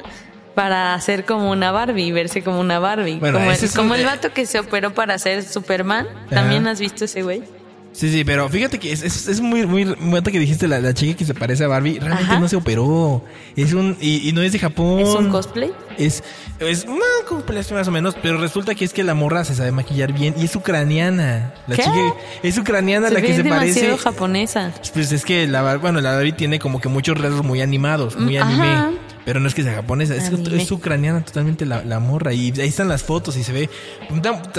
para 0.55 0.95
hacer 0.95 1.25
como 1.25 1.51
una 1.51 1.73
Barbie, 1.73 2.13
verse 2.13 2.43
como 2.43 2.61
una 2.61 2.79
Barbie. 2.79 3.19
Bueno, 3.19 3.39
como 3.39 3.51
el, 3.51 3.71
como 3.75 3.95
el 3.95 4.05
vato 4.05 4.33
que 4.33 4.47
se 4.47 4.59
operó 4.59 4.95
para 4.95 5.19
ser 5.19 5.43
Superman. 5.43 6.07
Ajá. 6.27 6.27
¿También 6.37 6.67
has 6.67 6.81
visto 6.81 7.05
ese 7.05 7.23
güey? 7.23 7.43
Sí, 7.93 8.11
sí, 8.11 8.25
pero 8.25 8.49
fíjate 8.49 8.81
que 8.81 8.91
es, 8.91 9.05
es, 9.05 9.29
es 9.29 9.41
muy, 9.41 9.67
muy, 9.67 9.85
muy 9.85 10.21
que 10.21 10.41
dijiste 10.41 10.67
la, 10.67 10.81
la 10.81 10.93
chica 10.95 11.17
que 11.17 11.25
se 11.25 11.33
parece 11.33 11.63
a 11.63 11.69
Barbie, 11.69 12.01
realmente 12.01 12.25
Ajá. 12.25 12.41
no 12.41 12.49
se 12.49 12.57
operó. 12.57 13.23
Es 13.55 13.73
un, 13.73 13.97
y, 14.01 14.29
y 14.29 14.33
no 14.33 14.43
es 14.43 14.51
de 14.51 14.59
Japón. 14.59 14.99
¿Es 14.99 15.09
un 15.11 15.31
cosplay? 15.31 15.71
Es, 15.97 16.25
es 16.59 16.87
cosplay 17.29 17.63
más 17.73 17.87
o 17.87 17.93
menos, 17.93 18.17
pero 18.21 18.37
resulta 18.39 18.75
que 18.75 18.85
es 18.85 18.93
que 18.93 19.05
la 19.05 19.15
morra 19.15 19.45
se 19.45 19.55
sabe 19.55 19.71
maquillar 19.71 20.13
bien 20.13 20.35
y 20.37 20.45
es 20.47 20.57
ucraniana. 20.57 21.55
La 21.69 21.77
¿Qué? 21.77 21.83
chica 21.85 22.15
es 22.43 22.59
ucraniana 22.59 23.09
Se 23.09 23.15
la 23.15 23.21
que 23.21 23.29
se 23.37 23.43
demasiado 23.45 23.91
parece. 23.91 23.99
japonesa. 24.03 24.73
Pues 24.93 25.13
es 25.13 25.25
que 25.25 25.47
la, 25.47 25.77
bueno, 25.77 26.01
la 26.01 26.15
Barbie 26.17 26.33
tiene 26.33 26.59
como 26.59 26.81
que 26.81 26.89
muchos 26.89 27.17
rasgos 27.17 27.45
muy 27.45 27.61
animados, 27.61 28.17
muy 28.19 28.39
Mm, 28.39 28.43
anime. 28.43 28.99
Pero 29.25 29.41
no 29.41 29.49
es 29.49 29.55
que 29.55 29.63
sea 29.63 29.75
japonesa, 29.75 30.15
es, 30.15 30.29
es 30.31 30.71
ucraniana 30.73 31.25
totalmente 31.25 31.65
la, 31.67 31.83
la 31.83 31.99
morra. 31.99 32.33
Y 32.35 32.53
ahí 32.61 32.69
están 32.69 32.89
las 32.89 33.03
fotos 33.03 33.37
y 33.37 33.43
se 33.45 33.53
ve. 33.53 33.71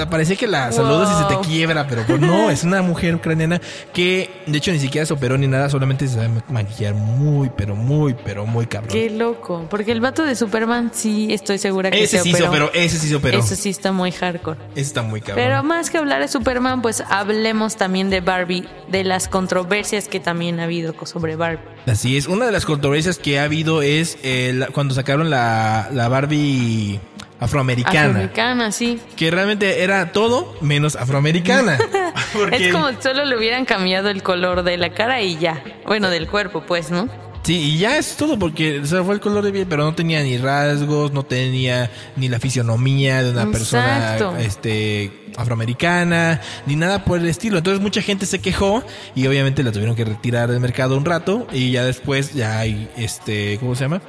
Parece 0.09 0.35
que 0.37 0.47
la 0.47 0.71
saludas 0.71 1.09
y 1.11 1.21
se 1.21 1.27
te 1.27 1.35
Wow. 1.35 1.43
quiebra, 1.43 1.85
pero 1.87 2.03
pues 2.07 2.19
no, 2.21 2.49
es 2.49 2.63
una 2.63 2.81
mujer 2.81 3.13
ucraniana 3.15 3.59
que 3.93 4.29
de 4.47 4.57
hecho 4.57 4.71
ni 4.71 4.79
siquiera 4.79 5.05
se 5.05 5.13
operó 5.13 5.37
ni 5.37 5.47
nada, 5.47 5.69
solamente 5.69 6.07
se 6.07 6.15
sabe 6.15 6.29
maquillar 6.49 6.93
muy, 6.93 7.49
pero 7.55 7.75
muy, 7.75 8.15
pero 8.25 8.45
muy 8.45 8.65
cabrón. 8.67 8.89
Qué 8.91 9.09
loco. 9.09 9.67
Porque 9.69 9.91
el 9.91 9.99
vato 10.01 10.23
de 10.23 10.35
Superman 10.35 10.91
sí 10.93 11.27
estoy 11.31 11.57
segura 11.57 11.91
que 11.91 12.03
Ese 12.03 12.17
se 12.19 12.23
sí 12.23 12.31
se 12.33 12.43
operó. 12.43 12.65
operó, 12.67 12.79
ese 12.81 12.97
sí 12.97 13.07
se 13.09 13.15
operó. 13.15 13.39
Eso 13.39 13.55
sí 13.55 13.69
está 13.69 13.91
muy 13.91 14.11
hardcore. 14.11 14.57
Ese 14.71 14.81
está 14.81 15.01
muy 15.01 15.19
cabrón. 15.21 15.43
Pero 15.45 15.63
más 15.63 15.89
que 15.89 15.97
hablar 15.97 16.21
de 16.21 16.27
Superman, 16.27 16.81
pues 16.81 17.03
hablemos 17.09 17.75
también 17.75 18.09
de 18.09 18.21
Barbie, 18.21 18.67
de 18.89 19.03
las 19.03 19.27
controversias 19.27 20.07
que 20.07 20.19
también 20.19 20.59
ha 20.59 20.63
habido 20.63 20.95
sobre 21.05 21.35
Barbie. 21.35 21.74
Así 21.87 22.17
es, 22.17 22.27
una 22.27 22.45
de 22.47 22.51
las 22.51 22.65
controversias 22.65 23.17
que 23.19 23.39
ha 23.39 23.43
habido 23.43 23.81
es 23.81 24.17
eh, 24.23 24.53
la- 24.55 24.67
cuando 24.67 24.93
sacaron 24.95 25.29
la, 25.29 25.89
la 25.93 26.07
Barbie 26.07 26.99
afroamericana. 27.39 27.99
Afroamericana, 28.07 28.71
sí. 28.71 28.99
Que 29.15 29.29
realmente 29.29 29.83
era 29.83 30.11
todo 30.11 30.55
menos 30.61 30.95
afroamericana. 30.95 31.77
Porque- 32.33 32.67
Es 32.67 32.71
como 32.73 32.89
si 32.89 32.95
solo 33.01 33.25
le 33.25 33.37
hubieran 33.37 33.65
cambiado 33.65 34.09
el 34.09 34.23
color 34.23 34.63
de 34.63 34.77
la 34.77 34.89
cara 34.93 35.21
y 35.21 35.37
ya. 35.37 35.63
Bueno, 35.85 36.09
del 36.09 36.27
cuerpo, 36.27 36.63
pues, 36.65 36.89
¿no? 36.91 37.07
Sí, 37.45 37.73
y 37.75 37.77
ya 37.77 37.97
es 37.99 38.15
todo 38.17 38.39
porque 38.39 38.79
o 38.79 38.85
sea, 38.87 39.03
fue 39.03 39.13
el 39.13 39.21
color 39.21 39.43
de 39.43 39.51
piel, 39.51 39.67
pero 39.69 39.83
no 39.83 39.93
tenía 39.93 40.23
ni 40.23 40.35
rasgos, 40.35 41.11
no 41.13 41.23
tenía 41.23 41.91
ni 42.15 42.27
la 42.27 42.39
fisionomía 42.39 43.21
de 43.21 43.29
una 43.29 43.43
Exacto. 43.43 43.51
persona 43.51 44.41
este 44.41 45.11
afroamericana, 45.37 46.41
ni 46.65 46.75
nada 46.75 47.05
por 47.05 47.19
el 47.19 47.27
estilo. 47.27 47.59
Entonces 47.59 47.83
mucha 47.83 48.01
gente 48.01 48.25
se 48.25 48.39
quejó 48.39 48.83
y 49.13 49.27
obviamente 49.27 49.61
la 49.61 49.71
tuvieron 49.71 49.95
que 49.95 50.05
retirar 50.05 50.49
del 50.49 50.59
mercado 50.59 50.97
un 50.97 51.05
rato 51.05 51.45
y 51.53 51.71
ya 51.71 51.83
después 51.85 52.33
ya 52.33 52.57
hay 52.57 52.89
este, 52.97 53.57
¿cómo 53.59 53.75
se 53.75 53.83
llama? 53.83 54.01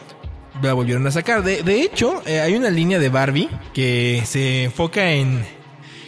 La 0.62 0.72
volvieron 0.72 1.06
a 1.06 1.10
sacar. 1.10 1.42
De, 1.42 1.62
de 1.62 1.82
hecho, 1.82 2.22
eh, 2.24 2.40
hay 2.40 2.54
una 2.54 2.70
línea 2.70 2.98
de 2.98 3.10
Barbie 3.10 3.50
que 3.74 4.22
se 4.24 4.64
enfoca 4.64 5.12
en 5.12 5.44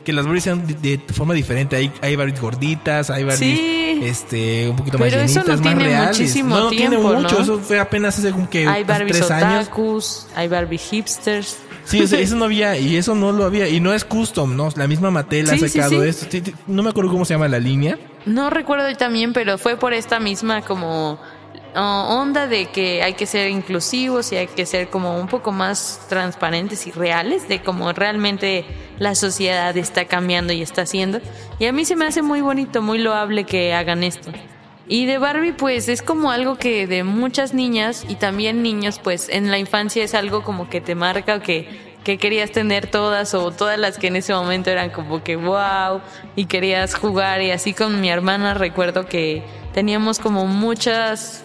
que 0.09 0.13
las 0.15 0.25
Barbies 0.25 0.45
sean 0.45 0.67
de, 0.67 0.73
de 0.75 0.99
forma 1.13 1.35
diferente. 1.35 1.77
Hay, 1.77 1.93
hay 2.01 2.17
Barbies 2.17 2.41
gorditas, 2.41 3.11
hay 3.11 3.25
Barbies 3.25 3.39
Sí. 3.59 4.01
este, 4.05 4.71
un 4.71 4.77
poquito 4.77 4.99
más 4.99 5.13
llenitas, 5.13 5.47
no 5.47 5.53
más 5.53 5.61
tiene 5.61 5.85
reales. 5.85 6.19
muchísimo 6.19 6.57
no, 6.57 6.65
no 6.65 6.71
tiene 6.71 6.89
tiempo, 6.97 7.13
mucho. 7.13 7.35
¿no? 7.37 7.43
Eso 7.43 7.59
fue 7.59 7.79
apenas 7.79 8.19
hace 8.19 8.31
como 8.31 8.49
que 8.49 8.67
Hay 8.67 8.85
Barbies 8.85 9.19
tres 9.19 9.31
años. 9.31 9.67
otakus, 9.67 10.27
hay 10.35 10.49
Barbie 10.49 10.79
hipsters. 10.79 11.59
Sí, 11.85 12.01
o 12.01 12.07
sea, 12.07 12.21
eso 12.21 12.37
no 12.37 12.47
había, 12.47 12.79
y 12.79 12.97
eso 12.97 13.15
no 13.15 13.33
lo 13.33 13.45
había, 13.45 13.69
y 13.69 13.81
no 13.81 13.93
es 13.93 14.07
custom, 14.07 14.57
¿no? 14.57 14.71
La 14.77 14.87
misma 14.87 15.11
Mattel 15.11 15.47
ha 15.51 15.53
Sí, 15.53 15.59
sí, 15.59 15.69
sacado 15.69 16.03
sí. 16.03 16.09
esto. 16.09 16.53
No 16.67 16.83
me 16.83 16.89
acuerdo 16.89 17.11
cómo 17.11 17.27
se 17.27 17.35
llama 17.35 17.49
la 17.49 17.59
línea. 17.59 17.99
No 18.25 18.49
recuerdo 18.49 18.87
también, 18.97 19.35
pero 19.35 19.59
fue 19.59 19.77
por 19.77 19.93
esta 19.93 20.21
misma 20.21 20.63
como 20.63 21.19
onda 21.75 22.47
de 22.47 22.67
que 22.67 23.03
hay 23.03 23.15
que 23.15 23.27
ser 23.27 23.51
inclusivos 23.51 24.33
y 24.33 24.37
hay 24.37 24.47
que 24.47 24.67
ser 24.67 24.89
como 24.89 25.19
un 25.19 25.29
poco 25.29 25.53
más 25.53 26.01
transparentes 26.09 26.87
y 26.87 26.91
reales 26.91 27.49
de 27.49 27.63
cómo 27.63 27.93
realmente 27.93 28.65
la 28.99 29.15
sociedad 29.15 29.77
está 29.77 30.07
cambiando 30.07 30.53
y 30.53 30.63
está 30.63 30.83
haciendo. 30.83 31.21
Y 31.59 31.67
a 31.67 31.73
mí 31.73 31.85
se 31.85 31.97
me 31.97 32.07
hace 32.07 32.23
muy 32.23 32.41
bonito, 32.41 32.83
muy 32.83 32.99
loable 32.99 33.45
que 33.45 33.75
hagan 33.75 34.03
esto. 34.03 34.31
Y 34.91 35.05
de 35.05 35.19
Barbie, 35.19 35.53
pues 35.53 35.89
es 35.89 36.01
como 36.01 36.31
algo 36.31 36.57
que 36.57 36.87
de 36.87 37.05
muchas 37.05 37.53
niñas 37.53 38.07
y 38.09 38.15
también 38.15 38.63
niños, 38.63 38.99
pues 38.99 39.29
en 39.29 39.51
la 39.51 39.59
infancia 39.59 40.03
es 40.03 40.15
algo 40.15 40.43
como 40.43 40.71
que 40.71 40.81
te 40.81 40.95
marca 40.95 41.37
o 41.37 41.41
que, 41.41 41.69
que 42.05 42.17
querías 42.17 42.53
tener 42.53 42.91
todas 42.91 43.35
o 43.35 43.51
todas 43.51 43.79
las 43.79 43.99
que 43.99 44.07
en 44.07 44.17
ese 44.17 44.33
momento 44.33 44.71
eran 44.71 44.89
como 44.89 45.23
que 45.23 45.37
wow 45.37 46.01
y 46.37 46.47
querías 46.47 46.95
jugar. 46.95 47.43
Y 47.43 47.51
así 47.51 47.75
con 47.75 48.01
mi 48.01 48.09
hermana 48.09 48.55
recuerdo 48.55 49.05
que 49.05 49.43
teníamos 49.75 50.19
como 50.19 50.47
muchas 50.47 51.45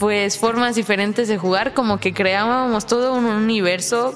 pues 0.00 0.38
formas 0.38 0.74
diferentes 0.76 1.28
de 1.28 1.36
jugar, 1.36 1.74
como 1.74 2.00
que 2.00 2.14
creábamos 2.14 2.86
todo 2.86 3.12
un 3.12 3.26
universo 3.26 4.14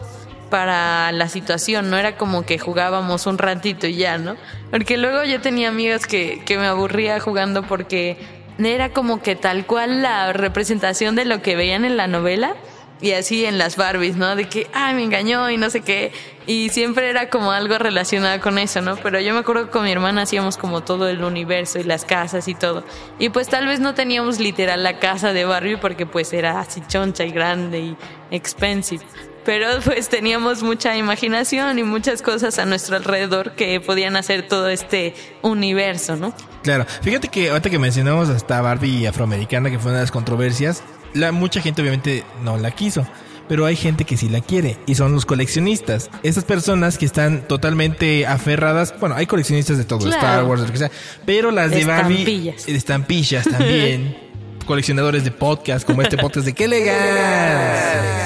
para 0.49 1.13
la 1.13 1.29
situación, 1.29 1.91
no 1.91 1.99
era 1.99 2.17
como 2.17 2.47
que 2.47 2.59
jugábamos 2.59 3.27
un 3.27 3.37
ratito 3.37 3.87
y 3.87 3.97
ya, 3.97 4.17
¿no? 4.17 4.37
Porque 4.71 4.97
luego 4.97 5.25
yo 5.25 5.43
tenía 5.43 5.69
amigas 5.69 6.07
que, 6.07 6.43
que 6.47 6.57
me 6.57 6.67
aburría 6.67 7.21
jugando 7.21 7.65
porque 7.65 8.17
era 8.59 8.89
como 8.95 9.21
que 9.21 9.37
tal 9.37 9.67
cual 9.67 10.01
la 10.01 10.33
representación 10.33 11.17
de 11.17 11.27
lo 11.27 11.43
que 11.43 11.55
veían 11.55 11.85
en 11.85 11.99
la 11.99 12.07
novela 12.07 12.55
y 13.05 13.13
así 13.13 13.45
en 13.45 13.59
las 13.59 13.77
Barbies, 13.77 14.17
¿no? 14.17 14.35
De 14.35 14.49
que, 14.49 14.67
ay, 14.73 14.95
me 14.95 15.05
engañó 15.05 15.51
y 15.51 15.59
no 15.59 15.69
sé 15.69 15.83
qué. 15.83 16.11
Y 16.47 16.71
siempre 16.71 17.11
era 17.11 17.29
como 17.29 17.53
algo 17.53 17.77
relacionado 17.77 18.41
con 18.41 18.57
eso, 18.57 18.81
¿no? 18.81 18.97
Pero 18.97 19.21
yo 19.21 19.35
me 19.35 19.41
acuerdo 19.41 19.67
que 19.67 19.73
con 19.73 19.85
mi 19.85 19.93
hermana 19.93 20.23
hacíamos 20.23 20.57
como 20.57 20.83
todo 20.83 21.07
el 21.07 21.23
universo 21.23 21.79
y 21.79 21.85
las 21.85 22.07
casas 22.07 22.49
y 22.49 22.55
todo. 22.55 22.83
Y 23.19 23.29
pues 23.29 23.49
tal 23.49 23.67
vez 23.67 23.79
no 23.79 23.93
teníamos 23.93 24.41
literal 24.41 24.83
la 24.83 25.01
casa 25.01 25.35
de 25.35 25.45
Barbie 25.45 25.77
porque 25.77 26.07
pues 26.07 26.33
era 26.33 26.59
así 26.59 26.83
choncha 26.89 27.25
y 27.25 27.31
grande 27.31 27.81
y 27.81 27.97
expensive. 28.31 29.05
Pero 29.45 29.67
pues 29.85 30.09
teníamos 30.09 30.63
mucha 30.63 30.97
imaginación 30.97 31.79
y 31.79 31.83
muchas 31.83 32.23
cosas 32.23 32.59
a 32.59 32.65
nuestro 32.65 32.97
alrededor 32.97 33.53
que 33.53 33.83
podían 33.83 34.17
hacer 34.17 34.49
todo 34.49 34.71
este 34.71 35.15
universo, 35.43 36.17
¿no? 36.17 36.33
Claro, 36.63 36.87
fíjate 37.03 37.29
que 37.29 37.51
ahorita 37.51 37.69
que 37.69 37.79
mencionamos 37.79 38.31
hasta 38.31 38.63
Barbie 38.63 39.07
afroamericana, 39.07 39.71
que 39.71 39.79
fue 39.79 39.91
una 39.91 39.99
de 39.99 40.05
las 40.05 40.11
controversias, 40.11 40.83
la, 41.15 41.33
mucha 41.33 41.61
gente 41.61 41.81
obviamente 41.83 42.25
no 42.43 42.57
la 42.59 42.71
quiso. 42.71 43.07
Pero 43.47 43.67
hay 43.67 43.77
gente 43.77 44.05
que 44.07 44.17
sí 44.17 44.31
la 44.31 44.41
quiere 44.41 44.79
y 44.87 44.95
son 44.95 45.13
los 45.13 45.27
coleccionistas. 45.27 46.11
Esas 46.23 46.45
personas 46.45 46.97
que 46.97 47.05
están 47.05 47.47
totalmente 47.47 48.27
aferradas. 48.27 48.95
Bueno, 48.99 49.17
hay 49.17 49.27
coleccionistas 49.27 49.77
de 49.77 49.85
todo, 49.85 49.99
Claro. 49.99 50.17
Star 50.17 50.45
Wars, 50.45 50.63
lo 50.63 50.73
que 50.73 50.79
sea. 50.79 50.91
Pero 51.27 51.51
las 51.51 51.71
de, 51.71 51.79
De 51.81 51.85
Barbie. 51.85 52.55
estampillas 52.67 53.45
también. 53.45 54.17
coleccionadores 54.67 55.25
de 55.25 55.31
podcast, 55.31 55.87
como 55.87 56.01
este 56.01 56.17
podcast 56.17 56.47
de 56.47 56.55
¡Qué 56.55 56.67
legal! 56.69 58.24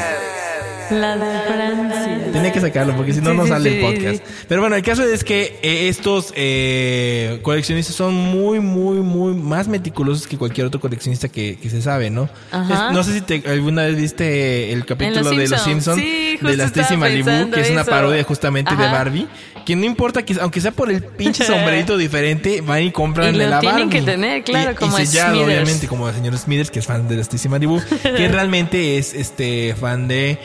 La 0.91 1.17
de 1.17 1.41
Francia. 1.47 2.19
Tenía 2.33 2.53
que 2.53 2.61
sacarlo 2.61 2.95
porque 2.97 3.13
si 3.13 3.21
no, 3.21 3.31
Sí, 3.31 3.37
no 3.37 3.43
sí, 3.45 3.49
sale 3.51 3.71
sí, 3.71 3.77
el 3.77 3.83
podcast. 3.95 4.25
Pero 4.49 4.61
bueno, 4.61 4.77
el 4.77 4.83
caso 4.83 5.03
es 5.05 5.25
que 5.25 5.59
eh, 5.63 5.89
estos 5.89 6.33
eh, 6.37 7.39
coleccionistas 7.43 7.95
son 7.95 8.15
muy, 8.15 8.61
muy, 8.61 8.99
muy 8.99 9.35
más 9.35 9.69
meticulosos 9.69 10.27
que 10.27 10.37
cualquier 10.39 10.67
otro 10.67 10.81
coleccionista 10.81 11.29
que, 11.29 11.57
que 11.61 11.71
se 11.71 11.83
sabe, 11.83 12.11
¿no? 12.11 12.29
Ajá. 12.51 12.89
Es- 12.89 12.95
no 12.95 13.03
sé 13.03 13.13
si 13.15 13.21
te, 13.21 13.43
alguna 13.49 13.83
vez 13.85 13.97
viste 13.97 14.73
el 14.73 14.85
capítulo 14.87 15.31
de 15.31 15.49
Los 15.49 15.63
Simpson. 15.63 15.97
Simpsons 15.99 16.41
de 16.43 16.57
la 16.57 16.65
Stacy 16.65 16.97
Malibu, 16.97 17.51
que 17.51 17.61
es 17.61 17.71
una 17.71 17.83
eso. 17.83 17.91
parodia 17.91 18.23
justamente 18.25 18.75
de 18.77 18.85
Ajá. 18.85 18.93
Barbie. 18.93 19.27
Que 19.67 19.77
no 19.77 19.85
importa 19.85 20.23
que, 20.25 20.35
aunque 20.41 20.63
sea 20.63 20.71
por 20.71 20.91
el 20.91 21.03
pinche 21.03 21.45
sombrerito 21.47 21.99
diferente, 21.99 22.63
van 22.63 22.83
y 22.85 22.91
compran 22.91 23.35
Y 23.35 23.39
lo 23.39 23.49
la 23.49 23.61
tienen 23.61 23.81
Barbie. 23.89 23.99
que 23.99 24.03
tener, 24.03 24.43
claro, 24.45 24.73
Y- 24.73 24.75
como 24.77 24.99
y 24.99 25.05
sellado, 25.07 25.45
obviamente, 25.45 25.87
como 25.89 26.09
el 26.09 26.15
señor 26.15 26.39
Smithers, 26.39 26.71
que 26.71 26.79
es 26.79 26.87
fan 26.87 27.07
de 27.07 27.17
la 27.17 27.23
Stacy 27.23 27.49
Malibu, 27.51 27.81
que 28.03 28.29
realmente 28.29 28.97
es 28.97 29.13
este 29.13 29.75
fan 29.79 30.09
de 30.09 30.39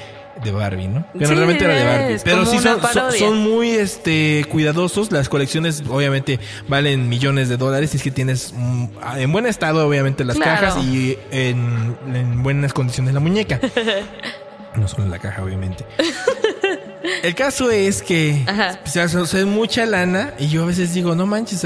de 0.43 0.51
Barbie, 0.51 0.87
¿no? 0.87 1.05
Que 1.17 1.25
Sí, 1.25 1.33
realmente 1.33 1.63
era 1.63 1.73
de 1.75 1.85
Barbie. 1.85 2.17
Pero 2.23 2.45
sí 2.45 2.59
son, 2.59 2.79
son, 3.17 3.37
muy 3.37 3.69
este 3.71 4.45
cuidadosos. 4.49 5.11
Las 5.11 5.29
colecciones 5.29 5.83
obviamente 5.89 6.39
valen 6.67 7.09
millones 7.09 7.49
de 7.49 7.57
dólares. 7.57 7.91
Si 7.91 7.97
es 7.97 8.03
que 8.03 8.11
tienes 8.11 8.53
mm, 8.55 8.85
en 9.17 9.31
buen 9.31 9.45
estado, 9.45 9.87
obviamente, 9.87 10.23
las 10.25 10.37
Claro. 10.37 10.61
cajas 10.67 10.83
y 10.83 11.17
en, 11.31 11.95
en 12.13 12.43
buenas 12.43 12.73
condiciones 12.73 13.13
la 13.13 13.19
muñeca. 13.19 13.59
No 14.75 14.87
solo 14.87 15.07
la 15.07 15.19
caja, 15.19 15.43
obviamente. 15.43 15.85
El 17.24 17.36
caso 17.36 17.72
es 17.72 18.01
que 18.01 18.44
Ajá. 18.46 18.80
o 18.86 18.88
sea, 18.89 19.06
es 19.06 19.46
mucha 19.46 19.86
lana 19.86 20.34
y 20.38 20.50
yo 20.50 20.63
a 20.63 20.65
veces 20.65 20.94
digo, 20.94 21.15
no 21.15 21.25
manches, 21.25 21.65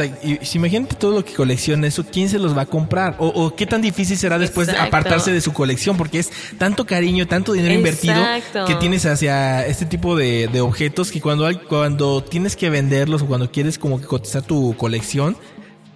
imagínate 0.53 0.95
todo 0.95 1.11
lo 1.13 1.25
que 1.25 1.33
colecciona 1.33 1.87
eso, 1.87 2.05
¿quién 2.05 2.29
se 2.29 2.37
los 2.37 2.55
va 2.55 2.61
a 2.61 2.65
comprar? 2.67 3.15
O, 3.17 3.27
o 3.29 3.55
qué 3.55 3.65
tan 3.65 3.81
difícil 3.81 4.17
será 4.19 4.37
después 4.37 4.67
de 4.67 4.73
Exacto. 4.73 4.95
apartarse 4.95 5.31
de 5.31 5.41
su 5.41 5.53
colección, 5.53 5.97
porque 5.97 6.19
es 6.19 6.29
tanto 6.59 6.85
cariño, 6.85 7.27
tanto 7.27 7.53
dinero 7.53 7.73
invertido 7.73 8.23
que 8.67 8.75
tienes 8.75 9.07
hacia 9.07 9.65
este 9.65 9.87
tipo 9.87 10.15
de, 10.15 10.47
de 10.47 10.61
objetos 10.61 11.11
que 11.11 11.19
cuando, 11.21 11.47
hay- 11.47 11.55
cuando 11.57 12.23
tienes 12.23 12.55
que 12.55 12.69
venderlos 12.69 13.23
o 13.23 13.25
cuando 13.25 13.51
quieres 13.51 13.79
como 13.79 13.99
que 13.99 14.05
cotizar 14.05 14.43
tu 14.43 14.75
colección, 14.77 15.35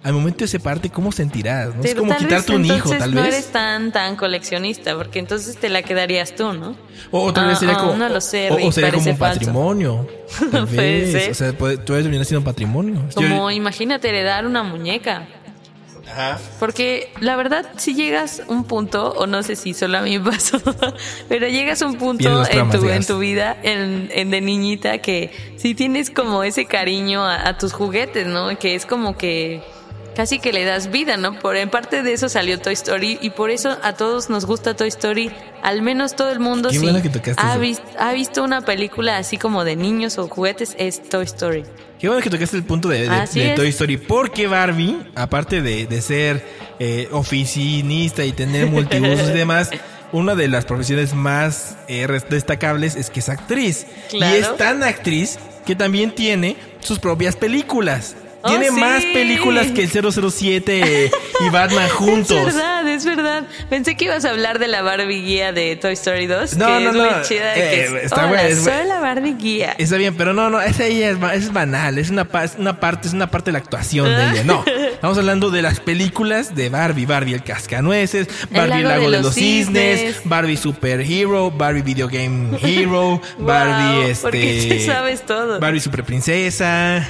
al 0.02 0.12
momento 0.14 0.38
de 0.44 0.48
separarte, 0.48 0.90
¿cómo 0.90 1.12
sentirás? 1.12 1.74
no? 1.74 1.82
Es 1.84 1.94
como 1.94 2.08
tal 2.10 2.18
quitarte 2.18 2.52
vez 2.52 2.58
un 2.60 2.64
hijo, 2.76 2.90
tal 2.90 3.14
no 3.14 3.22
vez. 3.22 3.34
eres 3.34 3.46
tan 3.52 3.92
tan 3.92 4.16
coleccionista, 4.16 4.96
porque 4.96 5.18
entonces 5.20 5.56
te 5.56 5.68
la 5.68 5.82
quedarías 5.82 6.34
tú, 6.34 6.52
¿no? 6.52 6.74
O, 7.12 7.22
o 7.24 7.32
tal 7.32 7.46
vez 7.46 7.56
Ah, 7.58 7.60
sería 7.60 7.76
como, 7.76 7.94
no 7.94 8.08
lo 8.08 8.20
sé, 8.20 8.50
o- 8.50 8.66
o, 8.66 8.72
sería 8.72 8.90
como 8.92 9.10
un 9.10 9.16
falso. 9.16 9.38
patrimonio. 9.40 10.08
Tal 10.50 10.66
vez. 10.66 11.12
ser. 11.12 11.30
O 11.30 11.34
sea, 11.34 11.52
puede, 11.52 11.78
puede 11.78 12.02
terminar 12.02 12.24
siendo 12.26 12.40
un 12.40 12.44
patrimonio. 12.44 13.00
Yo- 13.10 13.28
Como 13.28 13.50
imagínate 13.50 14.08
heredar 14.08 14.44
una 14.46 14.62
muñeca. 14.62 15.28
Ajá. 16.10 16.38
Porque 16.58 17.12
la 17.20 17.36
verdad, 17.36 17.64
si 17.76 17.94
llegas 17.94 18.42
un 18.48 18.64
punto, 18.64 19.12
o 19.16 19.26
no 19.28 19.42
sé 19.44 19.54
si 19.56 19.72
solo 19.72 19.98
a 19.98 20.02
mí 20.02 20.18
me 20.18 20.30
pasó, 20.32 20.60
pero 21.28 21.46
llegas 21.48 21.80
a 21.80 21.86
un 21.86 21.94
punto 21.96 22.44
en 22.50 22.70
tu, 22.70 22.88
en 22.88 23.06
tu 23.06 23.18
vida, 23.18 23.56
en, 23.62 24.10
en 24.12 24.30
de 24.30 24.40
niñita, 24.40 24.98
que 24.98 25.30
si 25.56 25.74
tienes 25.74 26.10
como 26.10 26.42
ese 26.42 26.66
cariño 26.66 27.22
a, 27.24 27.48
a 27.48 27.56
tus 27.56 27.72
juguetes, 27.72 28.26
¿no? 28.26 28.58
Que 28.58 28.74
es 28.74 28.84
como 28.84 29.16
que 29.16 29.62
casi 30.14 30.38
que 30.38 30.52
le 30.52 30.64
das 30.64 30.90
vida, 30.90 31.16
¿no? 31.16 31.38
Por 31.38 31.56
en 31.56 31.70
parte 31.70 32.02
de 32.02 32.12
eso 32.12 32.28
salió 32.28 32.58
Toy 32.58 32.74
Story 32.74 33.18
y 33.20 33.30
por 33.30 33.50
eso 33.50 33.78
a 33.82 33.94
todos 33.94 34.30
nos 34.30 34.46
gusta 34.46 34.74
Toy 34.74 34.88
Story. 34.88 35.30
Al 35.62 35.82
menos 35.82 36.16
todo 36.16 36.30
el 36.30 36.40
mundo 36.40 36.70
sí 36.70 36.78
bueno 36.78 37.00
ha, 37.36 38.12
visto 38.12 38.42
una 38.42 38.62
película 38.62 39.16
así 39.16 39.38
como 39.38 39.64
de 39.64 39.76
niños 39.76 40.18
o 40.18 40.28
juguetes 40.28 40.74
es 40.78 41.02
Toy 41.08 41.24
Story. 41.24 41.64
Qué 41.98 42.08
bueno 42.08 42.22
que 42.22 42.30
tocaste 42.30 42.56
el 42.56 42.64
punto 42.64 42.88
de. 42.88 43.08
Toy 43.54 43.68
Story. 43.68 43.96
Porque 43.96 44.48
Barbie, 44.48 44.96
aparte 45.14 45.62
de, 45.62 45.86
de 45.86 46.02
ser 46.02 46.44
eh, 46.80 47.08
oficinista 47.12 48.24
y 48.24 48.32
tener 48.32 48.66
multiusos 48.66 49.30
y 49.30 49.32
demás, 49.32 49.70
una 50.12 50.34
de 50.34 50.48
las 50.48 50.64
profesiones 50.64 51.14
más 51.14 51.76
eh, 51.88 52.06
destacables 52.28 52.96
es 52.96 53.08
que 53.08 53.20
es 53.20 53.28
actriz. 53.28 53.86
Claro. 54.10 54.36
Y 54.36 54.40
es 54.40 54.56
tan 54.56 54.82
actriz 54.82 55.38
que 55.64 55.76
también 55.76 56.12
tiene 56.12 56.56
sus 56.80 56.98
propias 56.98 57.36
películas. 57.36 58.16
Oh, 58.44 58.48
Tiene 58.48 58.70
sí. 58.70 58.80
más 58.80 59.04
películas 59.04 59.68
que 59.68 59.84
el 59.84 59.90
007 60.22 61.10
y 61.40 61.48
Batman 61.50 61.88
juntos. 61.94 62.36
Es 62.36 62.44
verdad, 62.56 62.88
es 62.88 63.04
verdad. 63.04 63.44
Pensé 63.70 63.96
que 63.96 64.06
ibas 64.06 64.24
a 64.24 64.30
hablar 64.30 64.58
de 64.58 64.66
la 64.66 64.82
Barbie 64.82 65.22
guía 65.22 65.52
de 65.52 65.76
Toy 65.76 65.92
Story 65.92 66.26
2. 66.26 66.56
No, 66.56 66.66
que 66.66 66.72
no, 66.72 66.90
es 66.90 66.96
muy 66.96 67.10
no. 67.10 67.22
chida. 67.22 67.54
de 67.54 67.60
Eh, 67.60 67.70
que 67.70 67.84
es, 67.98 68.04
está 68.04 68.26
buena, 68.26 68.42
es 68.42 68.64
soy 68.64 68.86
la 68.88 68.98
Barbie 68.98 69.34
guía. 69.34 69.76
Está 69.78 69.96
bien, 69.96 70.16
pero 70.16 70.32
no, 70.34 70.50
no, 70.50 70.60
esa 70.60 70.84
ella 70.86 71.10
es, 71.10 71.18
es 71.34 71.52
banal, 71.52 71.98
es 71.98 72.10
una, 72.10 72.24
parte, 72.24 73.06
es 73.06 73.14
una 73.14 73.30
parte 73.30 73.50
de 73.50 73.52
la 73.52 73.58
actuación 73.58 74.06
de 74.06 74.30
ella. 74.30 74.44
No, 74.44 74.64
estamos 74.92 75.16
hablando 75.18 75.50
de 75.50 75.62
las 75.62 75.78
películas 75.78 76.54
de 76.56 76.68
Barbie, 76.68 77.06
Barbie 77.06 77.34
el 77.34 77.44
cascanueces, 77.44 78.26
Barbie 78.50 78.80
el 78.80 78.88
lago 78.88 79.10
de 79.10 79.22
los, 79.22 79.34
cisnes, 79.34 80.00
cisnes. 80.00 80.20
Barbie 80.24 80.56
Superhero, 80.56 81.52
Barbie 81.52 81.82
Video 81.82 82.08
Game 82.08 82.58
Hero, 82.60 83.20
Wow, 83.38 83.46
Barbie 83.46 84.10
este, 84.10 84.22
¿por 84.22 84.30
qué 84.32 84.66
te 84.68 84.86
sabes 84.86 85.24
todo? 85.24 85.60
Barbie 85.60 85.80
Super 85.80 86.02
Princesa. 86.02 87.06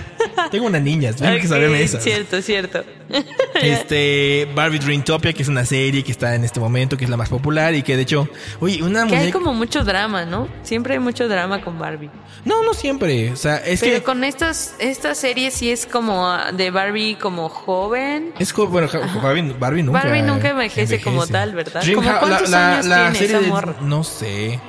Tengo 0.51 0.67
una 0.67 0.79
niña, 0.81 1.11
tengo 1.29 1.35
que 1.37 1.43
Ok, 1.43 1.49
saberme 1.49 1.83
esas. 1.83 2.03
Cierto, 2.05 2.43
cierto. 2.43 2.85
Este 3.63 4.49
Barbie 4.55 4.79
Dreamtopia, 4.79 5.33
que 5.33 5.43
es 5.43 5.49
una 5.49 5.65
serie 5.65 6.03
que 6.03 6.11
está 6.13 6.35
en 6.35 6.45
este 6.45 6.59
momento, 6.61 6.97
que 6.97 7.05
es 7.05 7.11
la 7.11 7.17
más 7.17 7.29
popular 7.29 7.75
y 7.75 7.83
que 7.83 7.97
de 7.97 8.03
hecho, 8.03 8.29
oye, 8.61 8.83
una 8.83 9.07
que 9.07 9.15
hay 9.15 9.21
muñeca. 9.21 9.39
como 9.39 9.55
mucho 9.55 9.85
drama, 9.85 10.25
¿no? 10.25 10.49
Siempre 10.63 10.95
hay 10.95 10.99
mucho 10.99 11.29
drama 11.29 11.61
con 11.63 11.79
Barbie. 11.79 12.11
No, 12.45 12.63
no 12.63 12.75
siempre. 12.75 13.31
O 13.31 13.37
sea, 13.37 13.57
es 13.59 13.81
Pero 13.81 13.97
que 13.99 14.03
con 14.03 14.25
estas 14.25 14.75
esta 14.79 15.15
serie 15.15 15.51
sí 15.51 15.71
es 15.71 15.87
como 15.87 16.27
ah, 16.29 16.51
de 16.53 16.71
Barbie 16.71 17.17
como 17.17 17.49
joven. 17.49 18.33
Es 18.39 18.53
como, 18.53 18.69
bueno, 18.71 18.89
Barbie, 19.23 19.55
Barbie 19.59 19.83
nunca. 19.83 20.01
Barbie 20.03 20.23
nunca 20.23 20.51
envejece 20.51 21.01
como 21.01 21.27
tal, 21.27 21.55
¿verdad? 21.55 21.83
¿Cómo 21.95 22.09
Dreamhouse- 22.09 22.19
cuántos 22.21 22.51
la, 22.51 22.75
años 22.75 22.87
la, 22.87 22.97
la 22.97 23.03
tiene 23.13 23.19
serie 23.19 23.37
esa 23.37 23.45
de- 23.45 23.51
morra? 23.53 23.75
No 23.83 24.03
sé. 24.05 24.61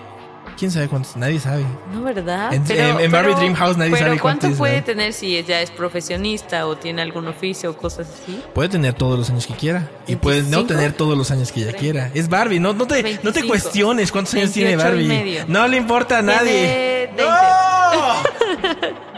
¿Quién 0.57 0.71
sabe 0.71 0.87
cuántos? 0.87 1.15
Nadie 1.17 1.39
sabe. 1.39 1.63
No, 1.93 2.01
¿verdad? 2.03 2.53
En- 2.53 2.63
en- 2.69 2.99
en 2.99 3.11
Barbie 3.11 3.35
Dreamhouse 3.35 3.77
nadie 3.77 3.91
pero 3.91 4.05
sabe 4.05 4.19
¿cuánto 4.19 4.41
cuántos, 4.41 4.57
puede 4.59 4.79
¿no? 4.79 4.83
tener 4.85 5.13
si 5.13 5.35
ella 5.37 5.61
es 5.61 5.71
profesionista 5.71 6.67
o 6.67 6.77
tiene 6.77 7.01
algún 7.01 7.27
oficio 7.27 7.71
o 7.71 7.77
cosas 7.77 8.07
así? 8.21 8.41
Puede 8.53 8.69
tener 8.69 8.93
todos 8.93 9.17
los 9.17 9.29
años 9.29 9.47
que 9.47 9.53
quiera. 9.55 9.89
Y 10.07 10.15
puede 10.15 10.41
no 10.43 10.57
25. 10.57 10.67
tener 10.67 10.93
todos 10.93 11.17
los 11.17 11.31
años 11.31 11.51
que 11.51 11.61
ella 11.63 11.73
quiera. 11.73 12.11
Es 12.13 12.29
Barbie. 12.29 12.59
No, 12.59 12.73
no, 12.73 12.85
te, 12.87 13.01
no 13.01 13.01
te 13.01 13.41
25. 13.41 13.47
cuestiones 13.47 14.11
cuántos 14.11 14.33
años 14.35 14.51
tiene 14.51 14.75
28 14.75 15.01
y 15.01 15.07
Barbie. 15.07 15.39
No 15.47 15.67
le 15.67 15.77
importa 15.77 16.19
a 16.19 16.21
nadie. 16.21 17.09
Tiene 17.15 17.17
20. 17.17 17.23
¡No! 17.23 18.13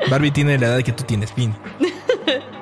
Barbie 0.09 0.31
tiene 0.31 0.57
la 0.57 0.67
edad 0.67 0.83
que 0.83 0.91
tú 0.91 1.03
tienes, 1.03 1.31
fin. 1.31 1.55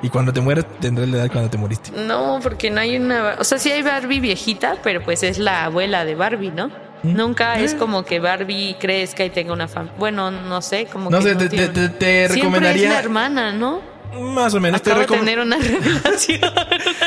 Y 0.02 0.08
cuando 0.10 0.32
te 0.32 0.40
mueras, 0.40 0.66
tendrás 0.80 1.08
la 1.08 1.18
edad 1.18 1.30
cuando 1.32 1.50
te 1.50 1.58
moriste. 1.58 1.90
No, 1.92 2.38
porque 2.42 2.70
no 2.70 2.80
hay 2.80 2.96
una... 2.96 3.36
O 3.38 3.44
sea, 3.44 3.58
sí 3.58 3.70
hay 3.70 3.82
Barbie 3.82 4.20
viejita, 4.20 4.76
pero 4.82 5.02
pues 5.02 5.22
es 5.22 5.38
la 5.38 5.64
abuela 5.64 6.04
de 6.04 6.14
Barbie, 6.14 6.50
¿no? 6.50 6.70
Nunca 7.04 7.58
es 7.60 7.74
como 7.74 8.04
que 8.04 8.18
Barbie 8.18 8.76
crezca 8.80 9.24
y 9.24 9.30
tenga 9.30 9.52
una 9.52 9.68
familia. 9.68 9.94
Bueno, 9.98 10.30
no 10.30 10.60
sé, 10.62 10.86
como 10.86 11.10
No 11.10 11.18
que 11.18 11.24
sé, 11.24 11.32
no 11.34 11.38
te- 11.40 11.48
tiene- 11.50 11.68
te- 11.68 11.88
te- 11.88 11.88
te 11.90 12.28
Siempre 12.28 12.36
recomendaría- 12.36 12.88
es 12.88 12.92
la 12.94 12.98
hermana, 13.00 13.52
¿no? 13.52 13.80
Más 14.20 14.54
o 14.54 14.60
menos. 14.60 14.80
Te, 14.80 14.94
de 14.94 15.06
tener 15.06 15.40
una 15.40 15.56
revelación. 15.58 16.40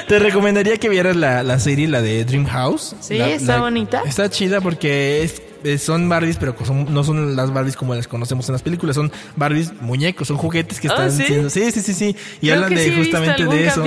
te 0.08 0.20
recomendaría 0.20 0.78
que 0.78 0.90
vieras 0.90 1.16
la, 1.16 1.42
la 1.42 1.58
serie, 1.58 1.88
la 1.88 2.02
de 2.02 2.26
Dream 2.26 2.46
House. 2.46 2.96
Sí, 3.00 3.18
La- 3.18 3.30
está 3.30 3.56
la- 3.56 3.62
bonita. 3.62 4.04
Está 4.06 4.30
chida 4.30 4.60
porque 4.62 5.24
es, 5.24 5.42
es- 5.64 5.82
son 5.84 6.08
Barbies, 6.10 6.38
pero 6.38 6.56
son- 6.66 6.94
no 6.94 7.04
son 7.04 7.36
las 7.36 7.54
Barbies 7.54 7.76
como 7.76 7.94
las 7.96 8.08
conocemos 8.08 8.48
en 8.50 8.54
las 8.54 8.62
películas. 8.62 8.96
Son 8.96 9.12
Barbies 9.36 9.74
muñecos, 9.82 10.28
son 10.28 10.38
juguetes 10.38 10.80
que 10.80 10.88
Ah, 10.88 10.92
están 10.94 11.12
¿sí? 11.12 11.24
siendo. 11.26 11.50
Sí, 11.50 11.72
sí, 11.72 11.82
sí, 11.82 11.94
sí. 11.94 12.16
Y 12.42 12.48
Creo 12.48 12.56
hablan 12.56 12.76
de 12.76 12.84
sí 12.84 12.94
justamente 12.98 13.46
de 13.46 13.68
eso. 13.68 13.82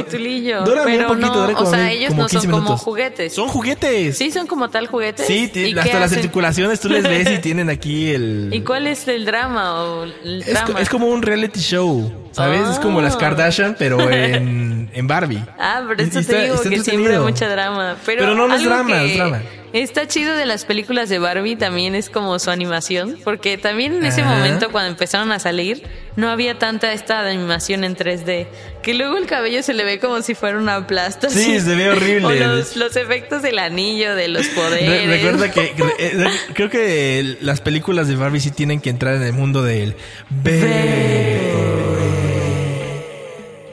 Duran 0.64 0.86
bien 0.86 1.06
poquito, 1.06 1.26
no, 1.28 1.34
duran 1.40 1.50
o 1.54 1.58
como, 1.58 1.70
sea, 1.70 1.78
ve- 1.84 1.92
ellos 1.92 2.08
como 2.10 2.22
no 2.22 2.28
son 2.28 2.40
15 2.40 2.46
como 2.48 2.62
minutos. 2.62 2.80
juguetes. 2.82 3.32
Son 3.34 3.48
juguetes. 3.48 4.16
Sí, 4.18 4.30
son 4.30 4.46
como 4.46 4.68
tal 4.70 4.86
juguetes. 4.86 5.26
Sí, 5.26 5.50
¿Y 5.54 5.78
hasta 5.78 5.94
las 5.94 6.04
hacen? 6.06 6.18
articulaciones 6.18 6.80
tú 6.80 6.88
les 6.88 7.02
ves 7.04 7.30
y 7.30 7.38
tienen 7.42 7.70
aquí 7.70 8.10
el. 8.10 8.50
¿Y 8.52 8.60
cuál 8.62 8.86
es 8.86 9.06
el 9.08 9.24
drama 9.24 9.82
o 9.84 10.04
el 10.04 10.42
Es, 10.42 10.58
co- 10.60 10.64
drama? 10.66 10.80
es 10.80 10.88
como 10.88 11.06
un 11.08 11.22
reality 11.22 11.60
show, 11.60 12.12
¿sabes? 12.32 12.68
Es 12.68 12.78
como 12.78 13.00
las 13.00 13.14
Ah. 13.14 13.18
Kardashian, 13.18 13.76
pero 13.78 13.98
en, 14.10 14.90
en 14.92 15.06
Barbie. 15.06 15.42
Ah, 15.58 15.82
pero 15.88 16.02
esto 16.02 16.20
y 16.20 16.24
te 16.24 16.32
está- 16.32 16.42
digo 16.42 16.54
está 16.56 16.70
que 16.70 16.80
siempre 16.80 17.16
hay 17.16 17.22
mucha 17.22 17.48
drama. 17.48 17.96
Pero, 18.06 18.20
Pero 18.22 18.34
no, 18.34 18.48
no 18.48 18.54
es 18.54 18.64
drama, 18.64 18.98
que 19.00 19.10
es 19.12 19.16
drama. 19.16 19.42
Está 19.72 20.08
chido 20.08 20.34
de 20.34 20.46
las 20.46 20.64
películas 20.64 21.08
de 21.08 21.20
Barbie 21.20 21.54
también 21.54 21.94
es 21.94 22.10
como 22.10 22.38
su 22.40 22.50
animación, 22.50 23.18
porque 23.22 23.56
también 23.56 23.94
en 23.94 24.04
ese 24.04 24.22
Ajá. 24.22 24.34
momento 24.34 24.70
cuando 24.72 24.90
empezaron 24.90 25.30
a 25.30 25.38
salir 25.38 25.84
no 26.16 26.28
había 26.28 26.58
tanta 26.58 26.92
esta 26.92 27.20
animación 27.26 27.84
en 27.84 27.94
3D, 27.96 28.46
que 28.82 28.94
luego 28.94 29.16
el 29.16 29.26
cabello 29.26 29.62
se 29.62 29.72
le 29.72 29.84
ve 29.84 30.00
como 30.00 30.22
si 30.22 30.34
fuera 30.34 30.58
una 30.58 30.86
plasta. 30.88 31.30
Sí, 31.30 31.52
así. 31.56 31.60
se 31.60 31.74
ve 31.76 31.88
horrible. 31.88 32.26
O 32.26 32.32
los, 32.32 32.74
los 32.76 32.96
efectos 32.96 33.42
del 33.42 33.60
anillo, 33.60 34.16
de 34.16 34.26
los 34.28 34.46
Re- 34.48 34.54
poderes. 34.54 35.06
recuerda 35.08 35.50
que 35.52 35.72
eh, 35.98 36.12
re- 36.16 36.30
creo 36.54 36.68
que 36.68 37.36
las 37.40 37.60
películas 37.60 38.08
de 38.08 38.16
Barbie 38.16 38.40
sí 38.40 38.50
tienen 38.50 38.80
que 38.80 38.90
entrar 38.90 39.14
en 39.14 39.22
el 39.22 39.32
mundo 39.32 39.62
del 39.62 39.94
bebé. 40.30 41.99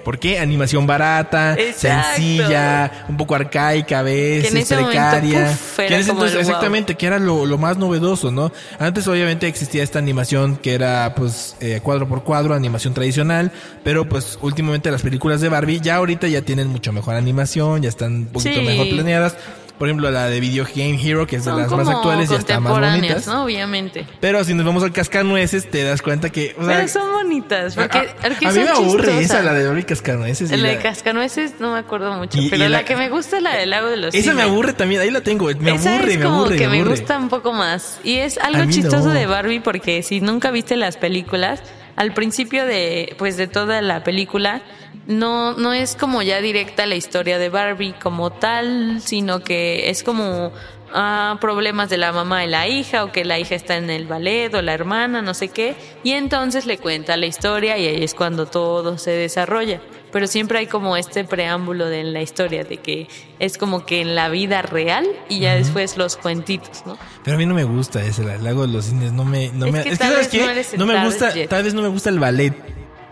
¿Por 0.08 0.20
qué? 0.20 0.39
Animación 0.39 0.88
barata, 0.88 1.56
Exacto. 1.60 2.15
sencilla, 2.15 3.06
un 3.10 3.17
poco 3.17 3.36
arcaica 3.36 4.00
a 4.00 4.04
veces, 4.04 4.43
Que 4.43 4.50
en 4.52 4.58
ese 4.63 4.76
momento, 4.78 4.91
precaria. 5.02 5.48
puf, 5.48 5.80
era 5.80 5.88
Que 5.89 5.93
en 5.96 6.00
ese 6.00 6.10
como 6.12 6.22
el 6.22 6.28
entonces- 6.30 6.34
wow. 6.48 6.56
exactamente, 6.56 6.96
que 6.96 7.06
era 7.08 7.20
lo, 7.20 7.46
lo 7.46 7.58
más 7.58 7.78
novedoso, 7.78 8.32
¿no? 8.32 8.54
Antes 8.80 9.06
obviamente 9.10 9.48
existía 9.50 9.84
esta 9.84 10.00
animación 10.00 10.56
que 10.56 10.76
era 10.76 11.13
pues 11.13 11.58
eh, 11.60 11.82
cuadro 11.84 12.08
por 12.08 12.24
cuadro, 12.24 12.54
animación 12.54 12.93
tradicional, 12.93 13.52
pero 13.84 14.08
pues 14.08 14.39
últimamente 14.41 14.89
las 14.91 15.02
películas 15.02 15.41
de 15.41 15.50
Barbie 15.50 15.82
ya 15.82 15.96
ahorita 15.98 16.30
ya 16.30 16.41
tienen 16.41 16.67
mucho 16.67 16.93
mejor 16.93 17.15
animación, 17.15 17.82
ya 17.82 17.89
están 17.89 18.13
un 18.13 18.26
poquito 18.28 18.62
Sí. 18.62 18.65
mejor 18.65 18.88
planeadas. 18.88 19.36
Por 19.77 19.87
ejemplo, 19.87 20.09
la 20.09 20.27
de 20.27 20.39
Video 20.39 20.65
Game 20.65 20.99
Hero, 21.01 21.27
que 21.27 21.35
es 21.35 21.45
de 21.45 21.51
Son 21.51 21.61
las 21.61 21.71
más 21.71 21.87
actuales, 21.87 22.29
ya 22.29 22.37
está 22.37 22.59
más 22.59 22.79
bonitas. 22.79 23.27
¿no? 23.27 23.43
Obviamente. 23.43 24.07
Pero 24.19 24.43
si 24.43 24.53
nos 24.55 24.65
vamos 24.65 24.81
al 24.83 24.91
cascanueces, 24.91 25.69
te 25.69 25.83
das 25.83 26.01
cuenta 26.01 26.29
que. 26.31 26.55
o 26.57 26.65
sea, 26.65 26.77
Pero 26.77 26.87
son 26.87 27.11
bonitas, 27.13 27.75
porque, 27.75 27.97
a, 27.99 28.05
porque 28.21 28.47
a 28.47 28.51
mí 28.51 28.59
me 28.59 28.69
aburre 28.69 29.19
esa, 29.21 29.43
la 29.43 29.53
de 29.53 29.67
Barbie 29.67 29.83
Cascanueces. 29.83 30.51
y 30.51 30.57
La 30.57 30.69
de 30.69 30.75
la- 30.77 30.81
Cascanueces 30.81 31.53
no 31.59 31.73
me 31.73 31.79
acuerdo 31.79 32.11
mucho, 32.13 32.39
Y- 32.39 32.47
y 32.47 32.49
pero 32.49 32.63
la, 32.63 32.69
la- 32.69 32.85
que 32.85 32.95
me 32.95 33.09
gusta 33.09 33.37
es 33.37 33.43
la 33.43 33.55
del 33.55 33.69
lago 33.69 33.87
de 33.89 33.97
los 33.97 34.15
Esa 34.15 34.31
me 34.33 34.41
Cisnes. 34.41 34.45
aburre 34.51 34.73
también, 34.73 35.01
ahí 35.01 35.11
la 35.11 35.21
tengo. 35.21 35.45
Me 35.59 35.75
Esa 35.75 35.93
aburre, 35.95 36.13
es 36.13 36.17
me 36.19 36.25
como 36.25 36.37
aburre. 36.41 36.55
que 36.57 36.67
me 36.67 36.77
aburre. 36.79 36.89
gusta 36.97 37.17
un 37.19 37.29
poco 37.29 37.53
más. 37.53 37.99
Y 38.03 38.15
es 38.15 38.37
A 38.39 38.45
algo 38.47 38.69
chistoso 38.71 39.07
no. 39.09 39.13
de 39.13 39.25
Barbie 39.27 39.59
porque 39.59 40.01
si 40.01 40.21
nunca 40.21 40.49
viste 40.49 40.75
las 40.75 40.97
películas, 40.97 41.61
al 41.95 42.13
principio 42.13 42.65
de 42.65 43.15
pues 43.19 43.37
de 43.37 43.47
toda 43.47 43.81
la 43.81 44.03
película 44.03 44.61
no 45.08 45.54
no 45.54 45.74
es 45.74 45.96
como 45.96 46.22
ya 46.22 46.41
directa 46.41 46.86
la 46.86 46.96
historia 46.96 47.38
de 47.39 47.50
Barbie 47.50 47.93
como 48.02 48.30
tal, 48.32 49.02
sino 49.02 49.39
que 49.41 49.89
es 49.89 50.04
como 50.04 50.52
ah, 50.93 51.38
problemas 51.41 51.89
de 51.89 51.98
la 51.98 52.12
mamá 52.12 52.43
y 52.46 52.48
la 52.50 52.67
hija 52.67 53.04
o 53.04 53.12
que 53.12 53.26
la 53.26 53.39
hija 53.39 53.56
está 53.56 53.78
en 53.78 53.89
el 53.89 54.06
ballet 54.08 54.54
o 54.54 54.62
la 54.62 54.74
hermana, 54.74 55.22
no 55.22 55.34
sé 55.34 55.48
qué, 55.50 55.76
y 56.04 56.12
entonces 56.12 56.65
le 56.65 56.78
cuenta 56.78 57.17
la 57.17 57.26
historia 57.26 57.78
y 57.78 57.88
ahí 57.88 58.04
es 58.04 58.13
cuando 58.13 58.46
todo 58.46 58.98
se 58.98 59.12
desarrolla. 59.12 59.82
Pero 60.10 60.26
siempre 60.26 60.60
hay 60.60 60.67
como 60.67 60.96
este 60.96 61.26
preámbulo 61.26 61.86
de 61.88 62.04
la 62.06 62.22
historia, 62.22 62.63
de 62.63 62.78
que 62.78 63.10
es 63.39 63.58
como 63.58 63.86
que 63.86 64.00
en 64.00 64.15
la 64.15 64.30
vida 64.30 64.62
real 64.62 65.06
y 65.28 65.39
ya 65.39 65.56
después 65.56 65.98
los 65.98 66.15
cuentitos, 66.15 66.84
¿no? 66.86 66.98
Pero 67.26 67.36
a 67.36 67.38
mí 67.38 67.46
no 67.46 67.54
me 67.54 67.65
gusta 67.65 68.02
ese, 68.02 68.24
el 68.24 68.41
lago 68.41 68.62
de 68.65 68.72
los 68.72 68.86
cines. 68.86 69.12
No 69.12 69.26
me. 69.26 69.50
No 69.52 69.65
Es 69.65 69.74
me 69.74 69.84
que 69.84 69.98
tal 69.98 70.13
¿sabes 70.13 70.32
vez 70.32 70.67
qué? 70.70 70.78
no 70.78 70.86
me 70.86 71.04
gusta. 71.04 71.34
Tal 71.50 71.63
vez 71.63 71.74
no 71.74 71.82
me 71.82 71.89
gusta 71.89 72.10
el 72.10 72.20
ballet. 72.20 72.54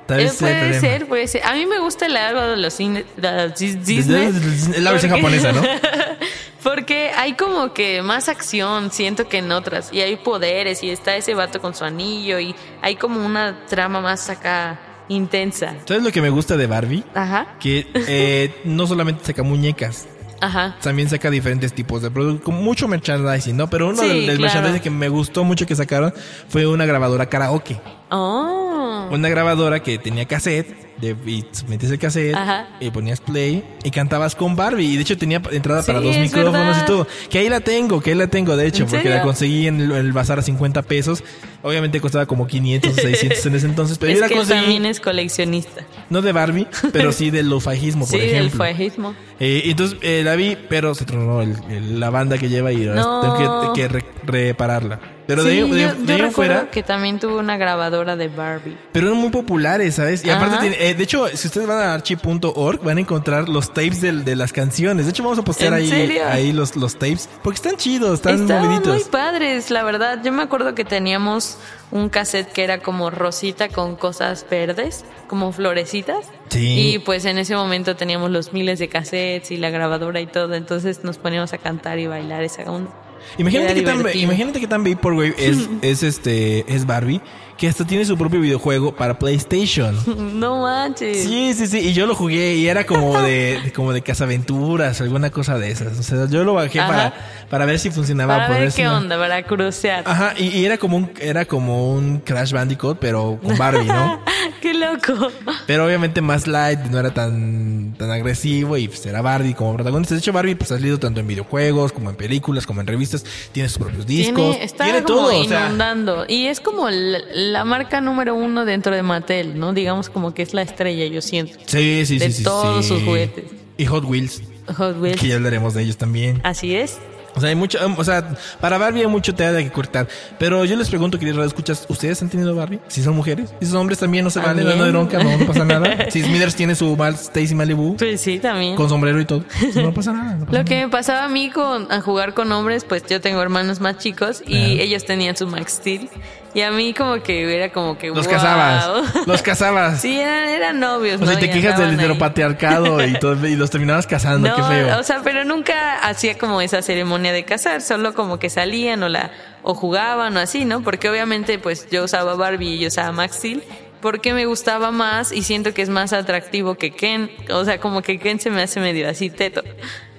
Tal 0.06 0.20
Eh, 0.20 0.24
vez 0.26 0.36
puede 0.36 0.80
ser, 0.80 1.08
puede 1.08 1.28
ser. 1.28 1.44
A 1.44 1.54
mí 1.54 1.66
me 1.66 1.80
gusta 1.80 2.06
el 2.06 2.14
lago 2.14 2.42
de 2.42 2.58
los 2.58 2.78
Disney. 2.78 4.32
La 4.80 4.92
versión 4.92 5.12
japonesa, 5.12 5.52
¿no? 5.52 5.62
Porque 6.64 7.12
hay 7.16 7.34
como 7.34 7.74
que 7.74 8.02
más 8.02 8.28
acción, 8.30 8.92
siento 8.92 9.28
que 9.28 9.38
en 9.38 9.52
otras. 9.52 9.90
Y 9.92 10.02
hay 10.02 10.16
poderes 10.16 10.82
y 10.84 10.90
está 10.90 11.16
ese 11.16 11.34
vato 11.36 11.62
con 11.62 11.76
su 11.76 11.84
anillo 11.86 12.40
y 12.40 12.56
hay 12.82 12.96
como 12.96 13.24
una 13.24 13.66
trama 13.68 14.02
más 14.02 14.30
acá 14.30 14.80
intensa. 15.08 15.76
¿Sabes 15.88 16.02
lo 16.04 16.12
que 16.12 16.22
me 16.22 16.30
gusta 16.30 16.58
de 16.58 16.66
Barbie? 16.68 17.04
Ajá, 17.14 17.56
Que 17.60 17.88
eh, 17.94 18.56
no 18.66 18.88
solamente 18.88 19.24
saca 19.26 19.44
muñecas, 19.44 20.08
ajá. 20.42 20.76
también 20.82 21.10
saca 21.10 21.30
diferentes 21.30 21.74
tipos 21.74 22.02
de 22.02 22.12
productos, 22.12 22.44
con 22.44 22.64
mucho 22.64 22.88
merchandising, 22.88 23.56
¿no? 23.58 23.70
Pero 23.70 23.90
uno 23.90 24.02
Sí, 24.02 24.08
del, 24.08 24.18
del 24.28 24.38
claro. 24.38 24.42
merchandising 24.54 24.82
que 24.82 24.90
me 24.90 25.10
gustó 25.10 25.44
mucho 25.44 25.66
que 25.66 25.76
sacaron 25.76 26.14
fue 26.50 26.66
una 26.68 26.86
grabadora 26.86 27.28
karaoke. 27.28 27.80
Oh. 28.10 29.08
Una 29.12 29.30
grabadora 29.30 29.82
que 29.82 29.98
tenía 30.00 30.26
cassette, 30.26 30.68
de, 30.98 31.16
y 31.26 31.46
metías 31.68 31.92
el 31.92 32.00
cassette, 32.00 32.34
Ajá. 32.36 32.68
y 32.80 32.90
ponías 32.90 33.20
play, 33.22 33.64
y 33.84 33.92
cantabas 33.92 34.36
con 34.36 34.56
Barbie. 34.56 34.86
Y 34.86 34.96
de 34.96 35.02
hecho 35.04 35.18
tenía 35.18 35.42
entrada 35.52 35.84
para 35.84 36.00
dos 36.00 36.18
micrófonos 36.18 36.54
verdad. 36.68 36.84
y 36.84 36.86
todo. 36.86 37.08
Que 37.30 37.40
ahí 37.40 37.50
la 37.50 37.60
tengo, 37.60 38.02
que 38.02 38.12
ahí 38.12 38.16
la 38.16 38.28
tengo, 38.28 38.56
de 38.58 38.66
hecho, 38.68 38.84
¿En 38.84 38.90
porque 38.90 39.04
serio? 39.04 39.18
la 39.18 39.24
conseguí 39.24 39.68
en 39.68 39.80
el, 39.82 39.92
el 39.92 40.12
bazar 40.14 40.40
a 40.40 40.42
50 40.42 40.82
pesos. 40.84 41.24
Obviamente 41.62 42.00
costaba 42.02 42.26
como 42.26 42.46
500 42.48 42.92
o 42.92 42.96
600 42.96 43.46
en 43.46 43.56
ese 43.56 43.66
entonces, 43.66 43.98
pero 43.98 44.12
es 44.14 44.20
yo 44.20 44.28
que 44.28 44.36
conseguí, 44.36 44.60
también 44.62 44.86
es 44.86 45.00
coleccionista. 45.00 45.84
no 46.10 46.22
de 46.22 46.32
Barbie, 46.32 46.68
pero 46.94 47.12
sí 47.12 47.32
del 47.32 47.50
lofajismo, 47.50 48.06
por 48.06 48.10
sí, 48.20 48.26
del 48.26 48.36
ejemplo. 48.48 48.58
fajismo. 48.66 49.16
Eh, 49.40 49.64
entonces 49.66 49.98
eh, 50.02 50.22
la 50.24 50.36
vi, 50.36 50.58
pero 50.70 50.96
se 50.96 51.06
tronó 51.06 51.42
el- 51.42 51.58
el- 51.70 52.00
la 52.00 52.10
banda 52.10 52.38
que 52.38 52.48
lleva 52.50 52.72
y 52.72 52.78
No. 52.86 53.22
tengo 53.22 53.74
que, 53.74 53.82
que 53.82 53.88
re- 53.90 54.06
repararla. 54.24 55.00
Pero 55.28 55.44
de, 55.44 55.52
Sí, 55.54 55.58
ahí- 55.62 55.72
de- 55.72 55.82
yo, 55.82 55.94
de 55.96 56.14
ahí 56.14 56.32
fuera, 56.32 56.70
que 56.70 56.84
también 56.84 57.20
tuvo 57.20 57.40
una 57.40 57.58
grabadora 57.58 58.16
de 58.16 58.28
Barbie. 58.28 58.78
pero 58.92 59.08
eran 59.08 59.20
muy 59.20 59.32
populares, 59.32 59.96
¿sabes? 59.96 60.24
Y 60.24 60.30
aparte, 60.30 60.54
Ajá. 60.54 60.62
tiene- 60.62 60.78
eh, 60.90 60.94
de 60.94 61.04
hecho, 61.04 61.28
si 61.34 61.48
ustedes 61.48 61.66
van 61.68 61.80
a 61.80 61.94
archi.org, 61.96 62.82
van 62.84 62.98
a 62.98 63.02
encontrar 63.02 63.50
los 63.50 63.74
tapes 63.74 64.02
del- 64.02 64.24
de 64.24 64.36
las 64.36 64.54
canciones. 64.54 65.06
De 65.06 65.12
hecho, 65.12 65.24
vamos 65.24 65.40
a 65.40 65.42
postear 65.44 65.74
¿En 65.74 65.80
ahí, 65.80 65.90
serio? 65.90 66.22
ahí 66.30 66.54
los, 66.54 66.76
los 66.76 66.94
tapes, 66.94 67.28
porque 67.44 67.56
están 67.56 67.76
chidos, 67.76 68.14
están 68.20 68.42
Estaban 68.44 68.82
muy 68.84 69.04
padres, 69.10 69.72
la 69.72 69.84
verdad. 69.84 70.22
Yo 70.24 70.32
me 70.32 70.44
acuerdo 70.44 70.76
que 70.76 70.86
teníamos 70.86 71.55
un 71.92 72.10
cassette 72.10 72.52
que 72.52 72.64
era 72.64 72.80
como 72.80 73.10
rosita 73.10 73.70
con 73.70 73.96
cosas 73.96 74.46
verdes, 74.50 75.06
como 75.28 75.52
florecitas. 75.52 76.28
Sí. 76.50 76.94
Y 76.96 77.00
pues 77.00 77.26
en 77.26 77.38
ese 77.38 77.56
momento 77.56 77.96
teníamos 77.96 78.32
los 78.32 78.54
miles 78.54 78.80
de 78.80 78.90
cassettes 78.90 79.52
y 79.52 79.58
la 79.58 79.70
grabadora 79.70 80.20
y 80.22 80.28
todo. 80.28 80.56
Entonces 80.56 81.04
nos 81.04 81.18
poníamos 81.18 81.54
a 81.54 81.58
cantar 81.58 82.00
y 82.00 82.08
bailar 82.08 82.44
esa 82.44 82.64
onda. 82.64 82.92
Imagínate 83.38 83.74
que, 83.74 83.82
tan, 83.82 84.06
imagínate 84.14 84.60
que 84.60 84.68
tan 84.68 84.84
Vaporwave 84.84 85.36
es, 85.38 85.70
es 85.82 86.04
este 86.04 86.66
es 86.74 86.86
Barbie 86.86 87.22
que 87.58 87.70
hasta 87.70 87.86
tiene 87.86 88.04
su 88.04 88.18
propio 88.18 88.42
videojuego 88.42 88.96
para 88.96 89.18
PlayStation. 89.18 89.96
No 90.36 90.62
manches. 90.64 91.24
Sí, 91.24 91.54
sí, 91.54 91.68
sí, 91.68 91.80
y 91.80 91.94
yo 91.94 92.06
lo 92.06 92.16
jugué 92.16 92.56
y 92.56 92.68
era 92.68 92.86
como 92.86 93.22
de, 93.22 93.72
como 93.76 93.94
de 93.94 94.02
cazaventuras, 94.02 95.00
alguna 95.00 95.30
cosa 95.30 95.58
de 95.58 95.72
esas. 95.72 95.98
O 95.98 96.04
sea, 96.04 96.28
yo 96.28 96.44
lo 96.44 96.54
bajé 96.54 96.80
Ajá. 96.80 96.90
para, 96.90 97.45
para 97.56 97.66
ver 97.66 97.80
si 97.80 97.90
funcionaba. 97.90 98.36
Para 98.36 98.60
ver 98.60 98.74
qué 98.74 98.86
onda, 98.86 99.18
para 99.18 99.42
crucear. 99.44 100.04
Ajá, 100.06 100.34
y, 100.38 100.48
y 100.50 100.66
era 100.66 100.78
como 100.78 100.98
un 100.98 101.10
era 101.22 101.46
como 101.46 101.94
un 101.94 102.20
Crash 102.20 102.52
Bandicoot, 102.52 103.00
pero 103.00 103.40
con 103.42 103.58
Barbie, 103.58 103.86
¿no? 103.86 104.22
qué 104.62 104.74
loco. 104.74 105.32
Pero 105.66 105.86
obviamente 105.86 106.20
más 106.20 106.48
light, 106.48 106.80
no 106.92 107.00
era 107.00 107.14
tan, 107.14 107.96
tan 107.98 108.12
agresivo 108.12 108.76
y 108.76 108.90
pues 108.90 109.06
era 109.06 109.22
Barbie 109.22 109.54
como 109.54 109.74
protagonista. 109.74 110.16
De 110.16 110.20
hecho, 110.20 110.34
Barbie 110.34 110.56
pues 110.56 110.70
ha 110.74 110.76
salido 110.76 111.00
tanto 111.00 111.22
en 111.22 111.28
videojuegos 111.28 111.94
como 111.94 112.10
en 112.10 112.18
películas, 112.18 112.68
como 112.68 112.82
en 112.82 112.88
revistas. 112.88 113.24
Tiene 113.54 113.70
sus 113.70 113.78
propios 113.78 114.06
discos. 114.06 114.52
Tiene, 114.52 114.66
está 114.66 114.84
tiene 114.84 115.04
como 115.04 115.20
todo, 115.20 115.40
o 115.40 115.44
sea, 115.46 115.68
inundando. 115.68 116.26
Y 116.28 116.48
es 116.48 116.60
como 116.60 116.90
la, 116.90 117.20
la 117.34 117.64
marca 117.64 118.02
número 118.02 118.36
uno 118.36 118.66
dentro 118.66 118.94
de 118.94 119.02
Mattel, 119.02 119.58
¿no? 119.58 119.72
Digamos 119.72 120.10
como 120.10 120.34
que 120.34 120.42
es 120.42 120.54
la 120.54 120.62
estrella, 120.62 121.06
yo 121.06 121.22
siento. 121.22 121.58
Sí, 121.68 122.06
sí, 122.06 122.20
de 122.20 122.32
sí, 122.32 122.40
sí. 122.40 122.44
todos 122.44 122.86
sí. 122.86 122.90
sus 122.90 123.02
juguetes. 123.04 123.46
Y 123.78 123.86
Hot 123.86 124.04
Wheels, 124.04 124.42
Hot 124.76 125.00
Wheels. 125.00 125.22
que 125.22 125.30
ya 125.30 125.36
hablaremos 125.36 125.74
de 125.74 125.84
ellos 125.84 125.96
también. 125.96 126.42
Así 126.44 126.76
es. 126.76 127.00
O 127.36 127.40
sea, 127.40 127.50
hay 127.50 127.56
mucho, 127.56 127.78
um, 127.86 127.96
o 127.98 128.04
sea, 128.04 128.28
para 128.60 128.78
Barbie 128.78 129.02
hay 129.02 129.08
mucho 129.08 129.34
de 129.34 129.64
que 129.64 129.72
cortar. 129.72 130.08
Pero 130.40 130.64
yo 130.66 130.76
les 130.76 130.90
pregunto, 130.90 131.20
queridos 131.20 131.46
escuchas, 131.46 131.86
¿ustedes 131.90 132.22
han 132.22 132.30
tenido 132.30 132.56
Barbie? 132.56 132.80
Si 132.88 133.04
son 133.04 133.16
mujeres, 133.16 133.54
si 133.60 133.68
son 133.68 133.78
hombres 133.78 134.00
también 134.00 134.24
no 134.24 134.30
se 134.30 134.40
vale, 134.40 134.64
no 134.64 134.84
hay 134.84 134.92
bronca, 134.92 135.22
no, 135.22 135.38
no 135.38 135.46
pasa 135.46 135.66
nada. 135.66 136.06
Si 136.10 136.22
Smithers 136.22 136.56
tiene 136.56 136.76
su 136.76 136.96
Mal 136.96 137.16
Stacy 137.16 137.56
Malibu 137.56 137.98
Pues 137.98 138.22
sí, 138.22 138.40
también. 138.40 138.76
con 138.76 138.88
sombrero 138.90 139.20
y 139.20 139.26
todo, 139.26 139.44
no 139.76 139.94
pasa 139.94 140.14
nada. 140.14 140.36
no 140.36 140.46
pasa 140.46 140.58
Lo 140.60 140.66
que 140.66 140.82
me 140.86 140.90
pasaba 140.90 141.26
a 141.26 141.30
mí 141.30 141.50
con 141.50 141.92
a 141.92 142.02
jugar 142.02 142.34
con 142.34 142.52
hombres, 142.52 142.86
pues 142.86 143.04
yo 143.08 143.20
tengo 143.22 143.42
hermanos 143.42 143.80
más 143.80 143.98
chicos 143.98 144.42
y 144.46 144.80
ellos 144.80 145.06
tenían 145.06 145.36
su 145.36 145.48
Max 145.48 145.74
Steel. 145.74 146.10
Y 146.56 146.62
a 146.62 146.72
mí 146.72 146.94
como 146.94 147.22
que 147.22 147.54
era 147.56 147.70
como 147.72 147.98
que 147.98 148.08
Los 148.08 148.26
wow. 148.26 148.36
casabas, 148.36 149.04
los 149.28 149.42
casabas. 149.42 150.02
Sí, 150.02 150.18
eran, 150.20 150.50
eran 150.50 150.80
novios, 150.80 151.22
O 151.22 151.26
¿no? 151.26 151.32
sea, 151.32 151.40
te 151.40 151.48
Y 151.48 151.50
quejas 151.50 151.78
del 151.78 151.94
heteropatriarcado 151.94 153.06
y, 153.06 153.14
todo, 153.20 153.46
y 153.46 153.56
los 153.56 153.70
terminabas 153.70 154.08
casando, 154.08 154.48
No, 154.50 154.56
qué 154.56 154.64
feo. 154.64 154.98
o 155.00 155.04
sea, 155.04 155.22
pero 155.22 155.44
nunca 155.44 156.00
hacía 156.00 156.38
como 156.38 156.62
esa 156.62 156.82
ceremonia 156.82 157.34
de 157.34 157.44
casar, 157.46 157.82
solo 157.82 158.14
como 158.14 158.40
que 158.40 158.50
salían 158.50 159.04
o 159.04 159.10
la 159.10 159.32
o 159.64 159.76
jugaban 159.76 160.38
o 160.38 160.40
así, 160.40 160.64
¿no? 160.66 160.82
Porque 160.82 161.10
obviamente 161.10 161.60
pues 161.60 161.88
yo 161.92 162.06
usaba 162.06 162.36
Barbie 162.36 162.76
y 162.76 162.80
yo 162.80 162.88
usaba 162.88 163.12
Max 163.12 163.36
Steel 163.38 163.62
porque 164.00 164.34
me 164.34 164.46
gustaba 164.46 164.92
más 164.92 165.32
y 165.32 165.42
siento 165.42 165.74
que 165.74 165.82
es 165.82 165.90
más 165.90 166.14
atractivo 166.14 166.76
que 166.76 166.92
Ken, 166.92 167.32
o 167.52 167.66
sea, 167.66 167.80
como 167.80 168.02
que 168.04 168.20
Ken 168.20 168.40
se 168.40 168.52
me 168.52 168.62
hace 168.62 168.80
medio 168.80 169.10
así 169.10 169.30
teto. 169.30 169.62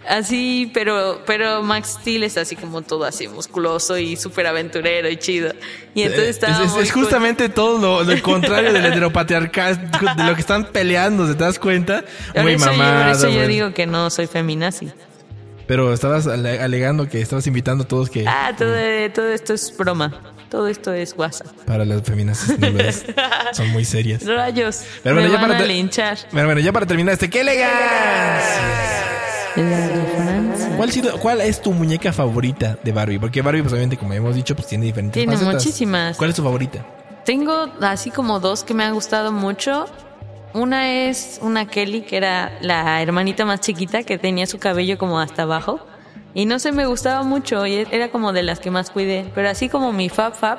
Así, 0.09 0.71
pero 0.73 1.23
pero 1.27 1.63
Max 1.63 1.99
Steel 2.01 2.23
es 2.23 2.37
así 2.37 2.55
como 2.57 2.83
todo 2.83 3.05
así 3.05 3.27
musculoso 3.29 3.99
y 3.99 4.17
súper 4.17 4.47
aventurero 4.47 5.09
y 5.09 5.17
chido. 5.17 5.53
Y 5.95 6.03
entonces 6.03 6.27
Eh, 6.27 6.31
estaba 6.31 6.59
es, 6.59 6.67
es- 6.71 6.73
muy 6.75 6.83
es 6.85 6.93
cool. 6.93 7.03
justamente 7.03 7.49
todo 7.49 7.79
lo, 7.79 8.05
lo 8.05 8.23
contrario 8.23 8.73
del 8.73 8.85
heteropatriarcado, 8.87 9.77
de 10.17 10.25
lo 10.25 10.35
que 10.35 10.41
están 10.41 10.67
peleando, 10.67 11.27
¿te 11.27 11.35
das 11.35 11.59
cuenta? 11.59 12.05
Por 12.33 12.43
Muy 12.45 12.53
eso, 12.55 12.71
yo, 12.73 12.77
por 12.79 13.09
eso 13.09 13.29
yo 13.31 13.47
digo 13.49 13.75
que 13.75 13.87
no 13.87 14.09
soy 14.11 14.27
feminazi. 14.29 14.91
Pero 15.67 15.93
estabas 15.93 16.29
ale- 16.29 16.61
alegando 16.61 17.09
que 17.09 17.21
estabas 17.21 17.47
invitando 17.49 17.83
a 17.83 17.89
todos 17.89 18.09
que 18.09 18.25
Ah, 18.29 18.53
todo, 18.57 18.73
todo 19.13 19.33
esto 19.33 19.55
es 19.55 19.77
broma. 19.77 20.13
Todo 20.49 20.69
esto 20.69 20.93
es 20.93 21.13
WhatsApp. 21.19 21.49
para 21.67 21.85
las 21.85 22.03
feministas 22.03 22.57
no 22.61 22.69
son 23.53 23.71
muy 23.71 23.85
serias. 23.85 24.25
Rayos. 24.25 24.83
Pero 25.03 25.17
bueno, 25.17 25.29
me 25.29 25.35
ya 25.35 25.41
van 25.41 25.51
para 25.51 25.65
a 25.65 25.67
linchar. 25.67 26.17
Bueno, 26.31 26.47
bueno, 26.47 26.61
ya 26.61 26.73
para 26.73 26.87
terminar 26.87 27.15
este, 27.15 27.29
¡qué 27.29 27.41
elegancia! 27.41 29.06
La 29.57 29.89
de 29.89 30.05
Francia. 30.17 30.77
¿Cuál, 30.77 30.89
ha 30.89 30.93
sido- 30.93 31.19
¿Cuál 31.21 31.41
es 31.41 31.61
tu 31.63 31.73
muñeca 31.73 32.13
favorita 32.13 32.79
de 32.83 32.93
Barbie? 32.93 33.19
Porque 33.19 33.43
Barbie, 33.43 33.63
pues 33.63 33.73
obviamente, 33.73 33.97
como 33.97 34.13
hemos 34.13 34.35
dicho, 34.35 34.55
pues 34.55 34.69
tiene 34.69 34.85
diferentes 34.87 35.15
Tiene 35.21 35.33
facetas. 35.35 35.55
muchísimas. 35.55 36.17
¿Cuál 36.17 36.31
es 36.31 36.37
tu 36.37 36.43
favorita? 36.43 36.85
Tengo 37.25 37.69
así 37.81 38.11
como 38.11 38.39
dos 38.41 38.63
que 38.65 38.75
me 38.75 38.85
han 38.85 38.95
gustado 38.95 39.33
mucho. 39.33 39.87
Una 40.55 40.91
es 41.09 41.39
una 41.43 41.67
Kelly, 41.67 42.03
que 42.03 42.17
era 42.17 42.53
la 42.61 43.03
hermanita 43.03 43.45
más 43.45 43.61
chiquita, 43.61 44.03
que 44.05 44.17
tenía 44.19 44.47
su 44.47 44.59
cabello 44.59 44.97
como 44.97 45.19
hasta 45.21 45.43
abajo. 45.43 45.81
Y 46.35 46.45
no 46.47 46.59
sé, 46.59 46.71
me 46.73 46.87
gustaba 46.87 47.23
mucho 47.23 47.67
y 47.67 47.87
era 47.91 48.11
como 48.11 48.33
de 48.33 48.43
las 48.43 48.61
que 48.61 48.71
más 48.71 48.91
cuidé. 48.91 49.27
Pero 49.35 49.49
así 49.49 49.69
como 49.69 49.93
mi 49.93 50.09
Fab 50.09 50.35
Fab, 50.35 50.59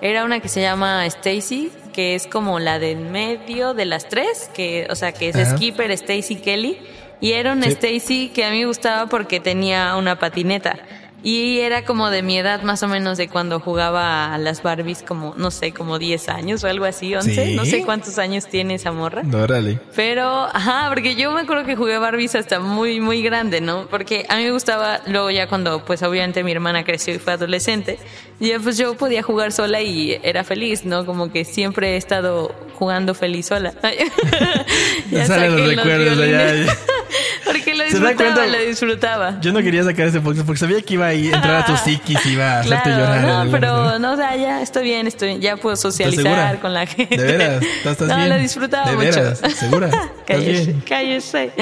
era 0.00 0.24
una 0.24 0.40
que 0.40 0.48
se 0.48 0.60
llama 0.62 1.04
Stacy, 1.06 1.70
que 1.92 2.14
es 2.14 2.26
como 2.26 2.58
la 2.60 2.78
de 2.78 2.92
en 2.92 3.10
medio 3.12 3.74
de 3.74 3.84
las 3.86 4.08
tres, 4.08 4.50
que, 4.54 4.86
o 4.90 4.94
sea, 4.94 5.12
que 5.12 5.28
es 5.30 5.36
Ajá. 5.36 5.56
Skipper, 5.56 5.90
Stacy, 5.92 6.36
Kelly. 6.36 6.78
Y 7.20 7.32
era 7.32 7.54
Sí. 7.54 7.68
Stacy 7.70 8.28
que 8.34 8.44
a 8.44 8.50
mí 8.50 8.60
me 8.60 8.66
gustaba 8.66 9.06
porque 9.08 9.40
tenía 9.40 9.96
una 9.96 10.18
patineta. 10.18 10.78
Y 11.22 11.58
era 11.58 11.84
como 11.84 12.10
de 12.10 12.22
mi 12.22 12.38
edad 12.38 12.62
más 12.62 12.84
o 12.84 12.88
menos 12.88 13.18
de 13.18 13.26
cuando 13.28 13.58
jugaba 13.58 14.32
a 14.32 14.38
las 14.38 14.62
Barbies 14.62 15.02
como, 15.02 15.34
no 15.36 15.50
sé, 15.50 15.72
como 15.72 15.98
10 15.98 16.28
años 16.28 16.62
o 16.62 16.68
algo 16.68 16.84
así, 16.84 17.16
11. 17.16 17.46
¿Sí? 17.46 17.54
No 17.56 17.64
sé 17.64 17.82
cuántos 17.82 18.18
años 18.20 18.46
tiene 18.46 18.74
esa 18.74 18.92
morra. 18.92 19.22
Órale. 19.34 19.80
Pero, 19.96 20.44
ajá, 20.44 20.86
porque 20.88 21.16
yo 21.16 21.32
me 21.32 21.40
acuerdo 21.40 21.64
que 21.64 21.74
jugué 21.74 21.98
Barbies 21.98 22.36
hasta 22.36 22.60
muy, 22.60 23.00
muy 23.00 23.22
grande, 23.22 23.60
¿no? 23.60 23.88
Porque 23.88 24.24
a 24.28 24.36
mí 24.36 24.44
me 24.44 24.52
gustaba, 24.52 25.00
luego 25.06 25.30
ya 25.32 25.48
cuando, 25.48 25.84
pues 25.84 26.02
obviamente 26.04 26.44
mi 26.44 26.52
hermana 26.52 26.84
creció 26.84 27.12
y 27.14 27.18
fue 27.18 27.32
adolescente, 27.32 27.98
ya 28.38 28.60
pues 28.60 28.76
yo 28.78 28.94
podía 28.96 29.24
jugar 29.24 29.50
sola 29.50 29.82
y 29.82 30.16
era 30.22 30.44
feliz, 30.44 30.84
¿no? 30.84 31.04
Como 31.06 31.32
que 31.32 31.44
siempre 31.44 31.94
he 31.94 31.96
estado 31.96 32.54
jugando 32.78 33.14
feliz 33.14 33.46
sola. 33.46 33.72
Me 35.10 35.26
salen 35.26 35.56
los 35.56 35.66
recuerdos 35.74 36.18
de 36.18 36.24
allá. 36.24 36.52
violines. 36.52 36.78
Porque 37.44 37.74
lo 37.74 37.75
¿Se 37.75 37.75
da 37.75 37.75
disfrutaba, 37.88 38.34
cuenta? 38.34 38.46
lo 38.58 38.64
disfrutaba. 38.64 39.40
Yo 39.40 39.52
no 39.52 39.60
quería 39.60 39.84
sacar 39.84 40.06
ese 40.06 40.20
podcast 40.20 40.46
porque 40.46 40.58
sabía 40.58 40.82
que 40.82 40.94
iba 40.94 41.06
a 41.06 41.12
entrar 41.12 41.54
a 41.56 41.64
tu 41.64 41.76
psiquis 41.76 42.24
y 42.26 42.30
iba 42.30 42.44
a 42.52 42.60
hacerte 42.60 42.82
Claro, 42.90 43.04
llorar. 43.22 43.44
no, 43.46 43.50
pero 43.52 43.98
no, 43.98 44.12
o 44.12 44.16
sea, 44.16 44.36
ya 44.36 44.62
estoy 44.62 44.84
bien, 44.84 45.06
estoy 45.06 45.28
bien, 45.28 45.40
ya 45.40 45.56
puedo 45.56 45.76
socializar 45.76 46.22
segura? 46.24 46.60
con 46.60 46.74
la 46.74 46.86
gente. 46.86 47.16
¿De 47.16 47.24
veras? 47.36 47.62
¿Estás- 47.84 48.00
no, 48.08 48.16
bien? 48.16 48.28
lo 48.28 48.38
disfrutaba 48.38 48.90
¿De 48.90 48.96
mucho. 48.96 49.08
veras? 49.10 49.40
¿Segura? 49.54 49.86
¿Estás 49.88 50.08
cállese, 50.26 50.74
cállese. 50.88 51.52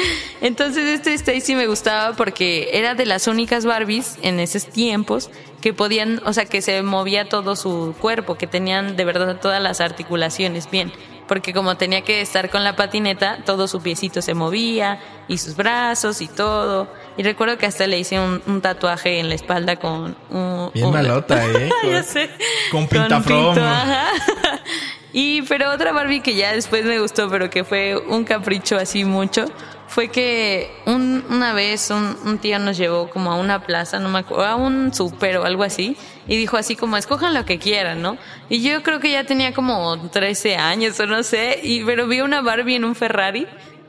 Entonces 0.41 0.85
este 1.01 1.15
Stacy 1.15 1.55
me 1.55 1.67
gustaba 1.67 2.15
porque 2.17 2.71
era 2.73 2.95
de 2.95 3.07
las 3.07 3.27
únicas 3.27 3.65
Barbies 3.65 4.17
en 4.23 4.41
esos 4.41 4.67
tiempos 4.67 5.31
que 5.61 5.73
podían, 5.73 6.21
o 6.27 6.33
sea, 6.35 6.45
que 6.45 6.61
se 6.61 6.83
movía 6.83 7.29
todo 7.29 7.57
su 7.57 7.95
cuerpo, 7.99 8.35
que 8.37 8.47
tenían 8.47 8.97
de 8.97 9.05
verdad 9.07 9.37
todas 9.41 9.63
las 9.63 9.81
articulaciones 9.81 10.71
bien. 10.71 10.93
Porque 11.27 11.55
como 11.55 11.77
tenía 11.77 12.03
que 12.03 12.21
estar 12.21 12.51
con 12.51 12.65
la 12.65 12.77
patineta, 12.77 13.39
todo 13.47 13.67
su 13.67 13.81
piecito 13.81 14.21
se 14.21 14.35
movía, 14.35 15.01
y 15.27 15.39
sus 15.39 15.57
brazos 15.57 16.21
y 16.21 16.29
todo. 16.29 16.87
Y 17.17 17.23
recuerdo 17.23 17.57
que 17.57 17.65
hasta 17.67 17.87
le 17.87 17.99
hice 17.99 18.21
un, 18.21 18.43
un 18.47 18.61
tatuaje 18.61 19.21
en 19.21 19.29
la 19.31 19.35
espalda 19.35 19.77
con 19.77 20.17
un... 20.31 20.71
Bien 20.75 20.87
un- 20.87 20.93
malota, 20.93 21.43
¿eh? 21.47 21.71
ya 21.91 22.03
sé. 22.03 22.29
Con 22.71 22.87
pintafrom. 22.89 23.57
Y 25.17 25.43
pero 25.43 25.71
otra 25.71 25.93
Barbie 25.93 26.21
que 26.23 26.35
ya 26.35 26.53
después 26.53 26.85
me 26.85 26.99
gustó, 26.99 27.31
pero 27.31 27.49
que 27.49 27.63
fue 27.63 27.97
un 27.97 28.25
capricho 28.25 28.77
así 28.77 29.05
mucho, 29.05 29.45
fue 29.95 30.09
que 30.09 30.71
un- 30.87 31.25
una 31.31 31.53
vez 31.53 31.91
un, 31.91 32.17
un 32.25 32.39
tío 32.39 32.59
nos 32.59 32.77
llevó 32.77 33.09
como 33.11 33.31
a 33.31 33.37
una 33.37 33.65
plaza, 33.65 34.01
no 34.01 34.09
me 34.09 34.19
acuerdo, 34.19 34.45
a 34.45 34.57
un 34.57 34.93
súper 34.93 35.37
o 35.37 35.45
algo 35.45 35.63
así, 35.63 35.97
y 36.27 36.37
dijo 36.37 36.57
así 36.57 36.75
como, 36.75 36.97
escojan 36.97 37.33
lo 37.33 37.45
que 37.45 37.59
quieran, 37.61 38.03
¿no? 38.03 38.17
Y 38.49 38.61
yo 38.63 38.83
creo 38.83 38.99
que 38.99 39.13
ya 39.13 39.23
tenía 39.25 39.55
como 39.55 39.97
13 40.11 40.57
años 40.57 40.99
o 40.99 41.07
no 41.07 41.23
sé, 41.23 41.61
y, 41.63 41.85
pero 41.85 42.09
vi 42.09 42.21
una 42.23 42.41
Barbie 42.43 42.75
en 42.75 42.85
un 42.85 42.97
Ferrari 42.97 43.47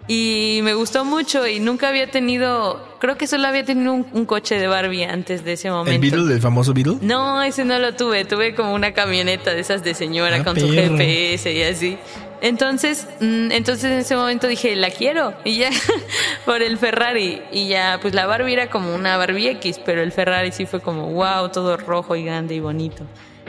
y 0.08 0.60
me 0.62 0.76
gustó 0.76 1.04
mucho 1.04 1.48
y 1.48 1.60
nunca 1.60 1.88
había 1.90 2.12
tenido, 2.12 2.88
creo 3.00 3.18
que 3.18 3.26
solo 3.26 3.48
había 3.48 3.66
tenido 3.66 3.92
un, 3.92 4.06
un 4.14 4.26
coche 4.28 4.60
de 4.60 4.68
Barbie 4.68 5.06
antes 5.06 5.44
de 5.44 5.54
ese 5.54 5.72
momento. 5.72 5.92
¿El 5.96 6.12
Beetle, 6.12 6.32
el 6.36 6.42
famoso 6.42 6.76
Beetle? 6.76 6.98
No, 7.02 7.42
ese 7.42 7.66
no 7.66 7.80
lo 7.80 7.96
tuve. 7.96 8.24
Tuve 8.26 8.54
como 8.54 8.76
una 8.76 8.94
camioneta 8.94 9.52
de 9.56 9.62
esas 9.62 9.84
de 9.84 9.96
señora 9.96 10.38
Ah, 10.42 10.44
con 10.44 10.60
su 10.60 10.68
perro. 10.70 10.96
GPS 10.98 11.52
y 11.52 11.64
así. 11.64 11.98
Entonces, 12.42 13.08
mm, 13.20 13.52
entonces 13.52 13.86
en 13.86 14.00
ese 14.00 14.16
momento 14.16 14.48
dije, 14.48 14.76
la 14.76 14.90
quiero. 14.90 15.34
Y 15.44 15.58
ya, 15.58 15.70
por 16.46 16.62
el 16.62 16.78
Ferrari. 16.78 17.42
Y 17.52 17.68
ya, 17.68 18.00
pues 18.02 18.14
la 18.14 18.26
Barbie 18.26 18.54
era 18.54 18.70
como 18.70 18.94
una 18.94 19.18
Barbie 19.18 19.50
X, 19.50 19.80
pero 19.86 20.02
el 20.02 20.12
Ferrari 20.12 20.52
sí 20.52 20.66
fue 20.66 20.82
como, 20.82 21.08
wow, 21.14 21.50
todo 21.50 21.78
rojo 21.78 22.16
y 22.16 22.24
grande 22.24 22.56
y 22.56 22.60
bonito. 22.60 23.04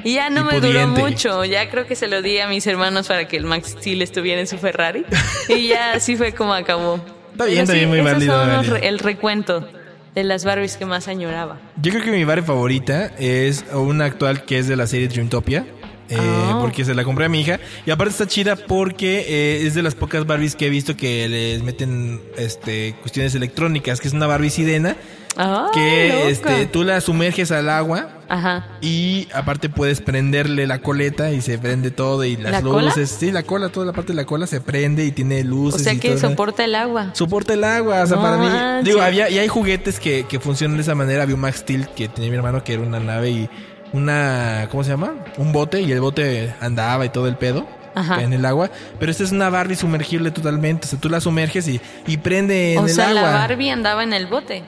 Y 0.05 0.15
ya 0.15 0.31
no 0.31 0.45
me 0.45 0.61
duró 0.61 0.87
mucho. 0.89 1.45
Ya 1.45 1.69
creo 1.71 1.87
que 1.87 1.97
se 1.97 2.07
lo 2.07 2.23
di 2.23 2.39
a 2.39 2.47
mis 2.49 2.67
hermanos 2.67 3.09
para 3.09 3.27
que 3.27 3.37
el 3.37 3.45
Max 3.45 3.77
Steel 3.79 4.03
estuviera 4.03 4.41
en 4.41 4.47
su 4.47 4.59
Ferrari. 4.59 5.05
y 5.49 5.69
ya 5.69 5.93
así 5.95 6.17
fue 6.17 6.33
como 6.33 6.53
acabó. 6.55 7.01
Está 7.33 7.45
bien, 7.47 7.61
está 7.63 7.73
Pero 7.75 7.91
bien, 7.91 8.03
muy 8.05 8.13
válido. 8.13 8.63
re- 8.63 8.89
el 8.89 8.99
recuento 8.99 9.69
de 10.15 10.25
las 10.25 10.45
Barbies 10.45 10.77
que 10.79 10.87
más 10.87 11.09
añoraba. 11.09 11.59
Yo 11.83 11.93
creo 11.93 12.03
que 12.05 12.11
mi 12.11 12.25
Barbie 12.25 12.47
favorita 12.47 13.11
es 13.19 13.65
una 13.73 14.07
actual 14.07 14.45
que 14.45 14.59
es 14.59 14.67
de 14.69 14.77
la 14.77 14.87
serie 14.87 15.09
Dreamtopia. 15.09 15.67
Eh, 16.11 16.17
Ah. 16.19 16.59
Porque 16.61 16.85
se 16.85 16.95
la 16.95 17.05
compré 17.05 17.27
a 17.27 17.29
mi 17.29 17.41
hija. 17.41 17.61
Y 17.85 17.91
aparte 17.91 18.11
está 18.13 18.27
chida 18.27 18.57
porque 18.57 19.25
eh, 19.29 19.67
es 19.67 19.75
de 19.75 19.83
las 19.83 19.95
pocas 19.95 20.27
Barbies 20.27 20.57
que 20.57 20.67
he 20.67 20.71
visto 20.71 20.97
que 20.97 21.29
les 21.29 21.63
meten 21.63 22.21
este 22.37 22.95
cuestiones 23.01 23.35
electrónicas, 23.35 24.01
que 24.01 24.09
es 24.09 24.15
una 24.15 24.27
Barbie 24.27 24.51
sirena. 24.51 24.97
Ah, 25.39 25.69
que 25.75 26.09
loca. 26.15 26.29
este, 26.31 26.67
tú 26.67 26.83
la 26.83 26.99
sumerges 27.03 27.53
al 27.53 27.69
agua 27.69 28.09
Ajá. 28.27 28.69
y 28.81 29.29
aparte 29.35 29.69
puedes 29.69 30.01
prenderle 30.01 30.67
la 30.67 30.79
coleta 30.81 31.31
y 31.31 31.43
se 31.43 31.59
prende 31.59 31.91
todo 31.91 32.25
y 32.25 32.39
las 32.39 32.53
¿La 32.53 32.63
cola? 32.63 32.87
luces. 32.87 33.11
Sí, 33.21 33.31
la 33.31 33.43
cola, 33.43 33.69
toda 33.69 33.85
la 33.85 33.93
parte 33.93 34.13
de 34.13 34.17
la 34.17 34.25
cola 34.25 34.47
se 34.47 34.63
prende 34.63 35.05
y 35.05 35.13
tiene 35.13 35.43
O 35.43 35.45
luces. 35.45 35.83
sea 35.83 35.93
y 35.93 35.99
que 35.99 36.09
todo. 36.13 36.31
soporta 36.31 36.65
el 36.65 36.75
agua. 36.75 37.11
Soporta 37.13 37.53
el 37.53 37.65
agua, 37.65 38.03
o 38.03 38.07
sea, 38.07 38.17
No 38.17 38.23
para 38.23 38.39
mí. 38.39 38.85
Digo, 38.85 39.03
había, 39.03 39.29
y 39.29 39.39
hay 39.39 39.47
juguetes 39.49 40.01
que, 40.01 40.25
que 40.27 40.41
funcionan 40.41 40.79
de 40.79 40.85
esa 40.85 40.95
manera. 40.95 41.25
Había 41.25 41.35
un 41.35 41.43
Max 41.43 41.59
Steel 41.59 41.87
que 41.95 42.09
tenía 42.09 42.31
mi 42.31 42.37
hermano 42.37 42.65
que 42.65 42.73
era 42.73 42.83
una 42.83 42.99
nave 42.99 43.29
y 43.31 43.51
una. 43.93 44.69
¿Cómo 44.71 44.85
se 44.85 44.91
llama? 44.91 45.15
Un 45.39 45.53
bote 45.53 45.81
y 45.81 45.93
el 45.93 46.01
bote 46.01 46.55
andaba 46.61 47.05
y 47.05 47.09
todo 47.11 47.29
el 47.29 47.37
pedo. 47.37 47.67
Ajá. 47.95 48.23
En 48.23 48.35
el 48.35 48.45
agua, 48.45 48.69
pero 49.01 49.11
esta 49.11 49.25
es 49.25 49.33
una 49.33 49.49
Barbie 49.49 49.75
sumergible 49.75 50.31
totalmente. 50.31 50.87
O 50.87 50.91
sea, 50.91 50.99
tú 51.01 51.09
la 51.09 51.19
sumerges 51.19 51.67
y, 51.67 51.81
y 52.07 52.19
prende 52.19 52.75
en 52.75 52.81
O 52.81 52.87
el 52.87 52.93
sea, 52.93 53.09
agua. 53.09 53.23
la 53.23 53.31
Barbie 53.33 53.71
andaba 53.71 54.03
en 54.05 54.13
el 54.13 54.27
bote. 54.27 54.65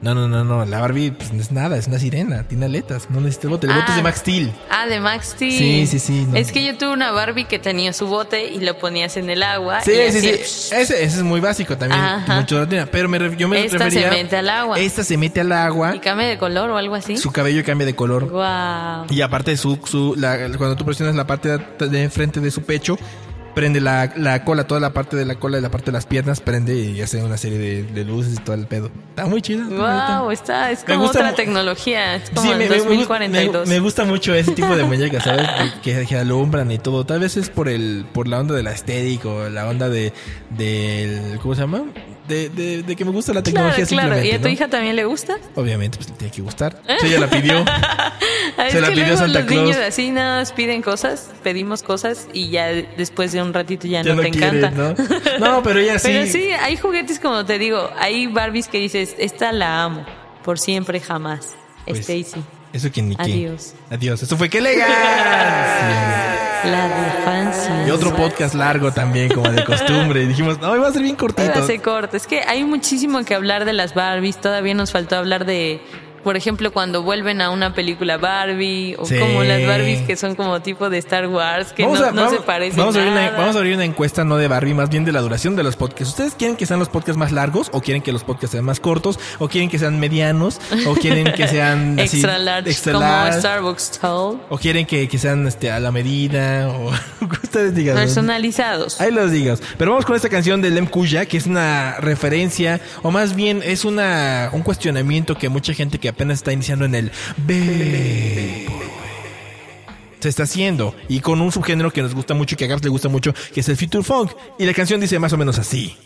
No, 0.00 0.14
no, 0.14 0.28
no, 0.28 0.44
no. 0.44 0.64
La 0.64 0.80
Barbie 0.80 1.10
pues, 1.10 1.32
no 1.32 1.40
es 1.40 1.50
nada, 1.50 1.76
es 1.76 1.88
una 1.88 1.98
sirena, 1.98 2.44
tiene 2.46 2.66
aletas, 2.66 3.10
no 3.10 3.20
necesita 3.20 3.48
el 3.48 3.50
bote. 3.50 3.66
El 3.66 3.72
bote 3.72 3.84
Ah. 3.86 3.90
es 3.90 3.96
de 3.96 4.02
Max 4.02 4.18
Steel. 4.20 4.52
Ah, 4.70 4.86
de 4.86 5.00
Max 5.00 5.30
Steel. 5.30 5.52
Sí, 5.58 5.86
sí, 5.88 5.98
sí, 5.98 6.26
no. 6.30 6.36
Es 6.36 6.52
que 6.52 6.64
yo 6.64 6.76
tuve 6.78 6.92
una 6.92 7.10
Barbie 7.10 7.46
que 7.46 7.58
tenía 7.58 7.92
su 7.92 8.06
bote 8.06 8.46
y 8.52 8.60
lo 8.60 8.78
ponías 8.78 9.16
en 9.16 9.28
el 9.28 9.42
agua. 9.42 9.80
Sí, 9.80 9.90
y 9.92 10.12
sí, 10.12 10.20
sí. 10.20 10.28
Ese, 10.28 10.76
ese 10.76 11.04
es 11.04 11.22
muy 11.22 11.40
básico 11.40 11.76
también. 11.76 12.00
Mucho. 12.28 12.66
Pero 12.92 13.08
me, 13.08 13.36
yo 13.36 13.48
me 13.48 13.64
Esta 13.64 13.78
refería. 13.78 14.12
se 14.12 14.22
mete 14.22 14.36
al 14.36 14.48
agua. 14.48 14.78
Esta 14.78 15.02
se 15.02 15.16
mete 15.16 15.40
al 15.40 15.50
agua. 15.52 15.96
Y 15.96 15.98
cambia 15.98 16.28
de 16.28 16.38
color 16.38 16.70
o 16.70 16.76
algo 16.76 16.94
así. 16.94 17.16
Su 17.16 17.32
cabello 17.32 17.64
cambia 17.64 17.86
de 17.86 17.96
color. 17.96 18.30
Wow. 18.30 19.06
Y 19.10 19.20
aparte, 19.22 19.56
su, 19.56 19.78
su, 19.84 20.14
la- 20.16 20.36
cuando 20.56 20.76
tú 20.76 20.84
presionas 20.84 21.16
la 21.16 21.26
parte 21.26 21.58
de, 21.58 21.88
de 21.88 22.02
enfrente 22.04 22.40
de 22.40 22.50
su 22.52 22.62
pecho, 22.62 22.96
prende 23.58 23.80
la, 23.80 24.12
la 24.14 24.44
cola, 24.44 24.68
toda 24.68 24.80
la 24.80 24.92
parte 24.92 25.16
de 25.16 25.24
la 25.24 25.34
cola 25.34 25.58
y 25.58 25.60
la 25.60 25.68
parte 25.70 25.86
de 25.86 25.92
las 25.92 26.06
piernas, 26.06 26.40
prende 26.40 26.76
y 26.76 27.00
hace 27.02 27.24
una 27.24 27.36
serie 27.36 27.58
de, 27.58 27.82
de 27.82 28.04
luces 28.04 28.34
y 28.34 28.36
todo 28.36 28.54
el 28.54 28.68
pedo. 28.68 28.88
Está 29.10 29.26
muy 29.26 29.42
chido. 29.42 29.64
Wow, 29.68 30.30
está, 30.30 30.70
es 30.70 30.84
como 30.84 31.00
gusta 31.02 31.18
otra 31.18 31.34
tecnología. 31.34 32.14
Es 32.14 32.30
como 32.30 32.42
Sí, 32.42 32.48
el 32.52 32.58
me, 32.58 32.64
me- 32.64 32.70
me 32.70 32.76
gusta- 32.76 32.88
2042. 32.90 33.66
me- 33.68 33.74
me 33.74 33.80
gusta 33.80 34.04
mucho 34.04 34.32
ese 34.32 34.52
tipo 34.52 34.76
de 34.76 34.84
muñecas, 34.84 35.24
¿sabes? 35.24 35.48
que, 35.82 36.06
que 36.06 36.16
alumbran 36.16 36.70
y 36.70 36.78
todo. 36.78 37.04
Tal 37.04 37.18
vez 37.18 37.36
es 37.36 37.50
por 37.50 37.68
el 37.68 38.06
por 38.12 38.28
la 38.28 38.38
onda 38.38 38.54
de 38.54 38.62
la 38.62 38.70
estética 38.70 39.28
o 39.28 39.48
la 39.48 39.68
onda 39.68 39.88
de 39.88 40.12
del 40.56 41.38
¿cómo 41.42 41.54
se 41.56 41.62
llama? 41.62 41.82
De, 42.28 42.48
de, 42.50 42.82
de 42.82 42.96
que 42.96 43.04
me 43.04 43.10
gusta 43.10 43.32
la 43.32 43.42
Claro, 43.42 43.70
tecnología 43.70 43.86
claro. 43.86 44.24
¿Y 44.24 44.30
a 44.32 44.38
tu 44.38 44.44
¿no? 44.44 44.48
hija 44.50 44.68
también 44.68 44.94
le 44.96 45.04
gusta? 45.06 45.36
Obviamente, 45.54 45.96
pues 45.96 46.10
le 46.10 46.16
tiene 46.16 46.32
que 46.32 46.42
gustar. 46.42 46.80
Sí, 47.00 47.06
ella 47.08 47.20
la 47.20 47.30
pidió. 47.30 47.64
Ah, 48.56 48.70
Se 48.70 48.80
la 48.80 48.88
pidió 48.88 49.16
Santa 49.16 49.40
los 49.40 49.50
niños 49.50 49.76
Claus. 49.76 49.88
así 49.88 50.10
nada 50.10 50.40
más 50.40 50.50
piden 50.52 50.82
cosas, 50.82 51.30
pedimos 51.44 51.82
cosas 51.84 52.26
y 52.32 52.50
ya 52.50 52.66
después 52.66 53.30
de 53.30 53.40
un 53.40 53.54
ratito 53.54 53.86
ya, 53.86 54.02
Ya 54.02 54.10
no, 54.10 54.16
no 54.16 54.22
te 54.22 54.30
quiere, 54.30 54.58
encanta. 54.58 54.70
¿no? 54.70 54.94
No, 55.38 55.62
pero 55.62 55.78
ella 55.78 55.96
sí. 56.00 56.08
Pero 56.08 56.26
sí, 56.26 56.50
hay 56.50 56.76
juguetes 56.76 57.20
como 57.20 57.44
te 57.44 57.58
digo, 57.60 57.88
hay 57.98 58.26
Barbies 58.26 58.66
que 58.66 58.78
dices, 58.78 59.14
esta 59.18 59.52
la 59.52 59.84
amo, 59.84 60.04
por 60.42 60.58
siempre 60.58 60.98
jamás. 60.98 61.54
Pues, 61.86 62.00
Stacy, 62.00 62.42
Eso 62.72 62.90
que 62.90 63.00
ni 63.02 63.14
qué. 63.14 63.22
Adiós. 63.22 63.74
Adiós. 63.90 64.22
Eso 64.24 64.36
fue 64.36 64.48
que 64.50 64.58
elegancia. 64.58 64.86
la 66.64 66.88
de 66.88 67.10
Fancy. 67.24 67.88
Y 67.88 67.90
otro 67.90 68.14
podcast 68.14 68.54
largo 68.54 68.92
también, 68.92 69.28
como 69.32 69.50
de 69.50 69.64
costumbre. 69.64 70.22
Y 70.22 70.26
dijimos, 70.26 70.60
no, 70.60 70.74
iba 70.76 70.88
a 70.88 70.92
ser 70.92 71.02
bien 71.02 71.16
cortito. 71.16 71.66
Se 71.66 71.80
corta. 71.80 72.16
Es 72.16 72.26
que 72.26 72.42
hay 72.42 72.64
muchísimo 72.64 73.24
que 73.24 73.34
hablar 73.34 73.64
de 73.64 73.72
las 73.72 73.94
Barbies. 73.94 74.40
Todavía 74.40 74.74
nos 74.74 74.92
faltó 74.92 75.16
hablar 75.16 75.44
de, 75.44 75.80
por 76.28 76.36
ejemplo, 76.36 76.74
cuando 76.74 77.02
vuelven 77.02 77.40
a 77.40 77.48
una 77.48 77.72
película 77.72 78.18
Barbie 78.18 78.94
o 78.98 79.06
Sí. 79.06 79.18
como 79.18 79.42
las 79.44 79.66
Barbies 79.66 80.02
que 80.02 80.14
son 80.14 80.34
como 80.34 80.60
tipo 80.60 80.90
de 80.90 80.98
Star 80.98 81.26
Wars 81.26 81.72
que 81.72 81.84
no, 81.84 82.12
no 82.12 82.28
se 82.28 82.40
parecen 82.40 82.76
vamos 82.76 82.96
a 82.96 82.98
abrir. 82.98 83.12
Una, 83.12 83.30
vamos 83.30 83.56
a 83.56 83.58
abrir 83.60 83.74
una 83.76 83.86
encuesta 83.86 84.24
no 84.24 84.36
de 84.36 84.46
Barbie, 84.46 84.74
más 84.74 84.90
bien 84.90 85.06
de 85.06 85.12
la 85.12 85.22
duración 85.22 85.56
de 85.56 85.62
los 85.62 85.76
podcasts. 85.76 86.10
¿Ustedes 86.10 86.34
quieren 86.34 86.58
que 86.58 86.66
sean 86.66 86.80
los 86.80 86.90
podcasts 86.90 87.16
más 87.16 87.32
largos 87.32 87.70
o 87.72 87.80
quieren 87.80 88.02
que 88.02 88.12
los 88.12 88.24
podcasts 88.24 88.52
sean 88.52 88.66
más 88.66 88.78
cortos 88.78 89.18
o 89.38 89.48
quieren 89.48 89.70
que 89.70 89.78
sean 89.78 89.98
medianos 89.98 90.60
o 90.86 90.96
quieren 90.96 91.32
que 91.32 91.48
sean 91.48 91.98
así, 91.98 92.18
extra 92.18 92.36
large, 92.36 92.72
extra 92.72 92.92
como 92.92 93.06
large, 93.06 93.38
Starbucks 93.38 93.90
Tall, 93.92 94.42
o 94.50 94.58
quieren 94.58 94.84
que, 94.84 95.08
que 95.08 95.16
sean 95.16 95.46
este, 95.46 95.70
a 95.70 95.80
la 95.80 95.92
medida 95.92 96.68
o 96.68 96.90
ustedes 97.42 97.72
personalizados. 97.94 99.00
Ahí 99.00 99.12
los 99.12 99.30
digas. 99.30 99.62
Pero 99.78 99.92
vamos 99.92 100.04
con 100.04 100.14
esta 100.14 100.28
canción 100.28 100.60
de 100.60 100.68
Lem 100.68 100.88
Kuya, 100.88 101.24
que 101.24 101.38
es 101.38 101.46
una 101.46 101.94
referencia, 102.00 102.82
o 103.02 103.10
más 103.10 103.34
bien 103.34 103.62
es 103.64 103.86
una 103.86 104.50
un 104.52 104.60
cuestionamiento 104.60 105.38
que 105.38 105.48
mucha 105.48 105.72
gente 105.72 105.98
que 105.98 106.10
apenas 106.18 106.38
está 106.38 106.52
iniciando 106.52 106.84
en 106.84 106.96
el 106.96 107.12
Vaporwave. 107.36 108.66
Se 110.18 110.28
está 110.28 110.42
haciendo 110.42 110.96
y 111.08 111.20
con 111.20 111.40
un 111.40 111.52
subgénero 111.52 111.92
que 111.92 112.02
nos 112.02 112.12
gusta 112.12 112.34
mucho 112.34 112.56
y 112.56 112.58
que 112.58 112.64
a 112.64 112.66
Gaps 112.66 112.82
le 112.82 112.90
gusta 112.90 113.08
mucho, 113.08 113.32
que 113.54 113.60
es 113.60 113.68
el 113.68 113.76
Future 113.76 114.02
Funk. 114.02 114.32
Y 114.58 114.66
la 114.66 114.74
canción 114.74 115.00
dice 115.00 115.16
más 115.20 115.32
o 115.32 115.36
menos 115.36 115.60
así. 115.60 115.96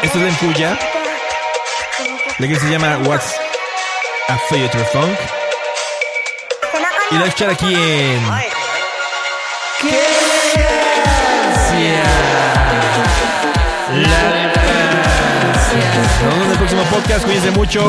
Esto 0.00 0.18
es 0.20 0.24
en 0.28 0.34
Puya. 0.36 0.78
La 2.38 2.46
que 2.46 2.54
se 2.54 2.70
llama 2.70 2.98
What's 3.04 3.34
a 4.28 4.38
Future 4.48 4.84
Funk. 4.92 5.18
Y 7.10 7.14
la 7.16 7.24
escuchar 7.24 7.50
aquí 7.50 7.74
en. 7.74 8.22
La 13.92 14.41
nos 15.74 16.34
vemos 16.34 16.46
en 16.46 16.52
el 16.52 16.58
próximo 16.58 16.82
podcast. 16.84 17.24
Cuídense 17.24 17.50
mucho. 17.50 17.88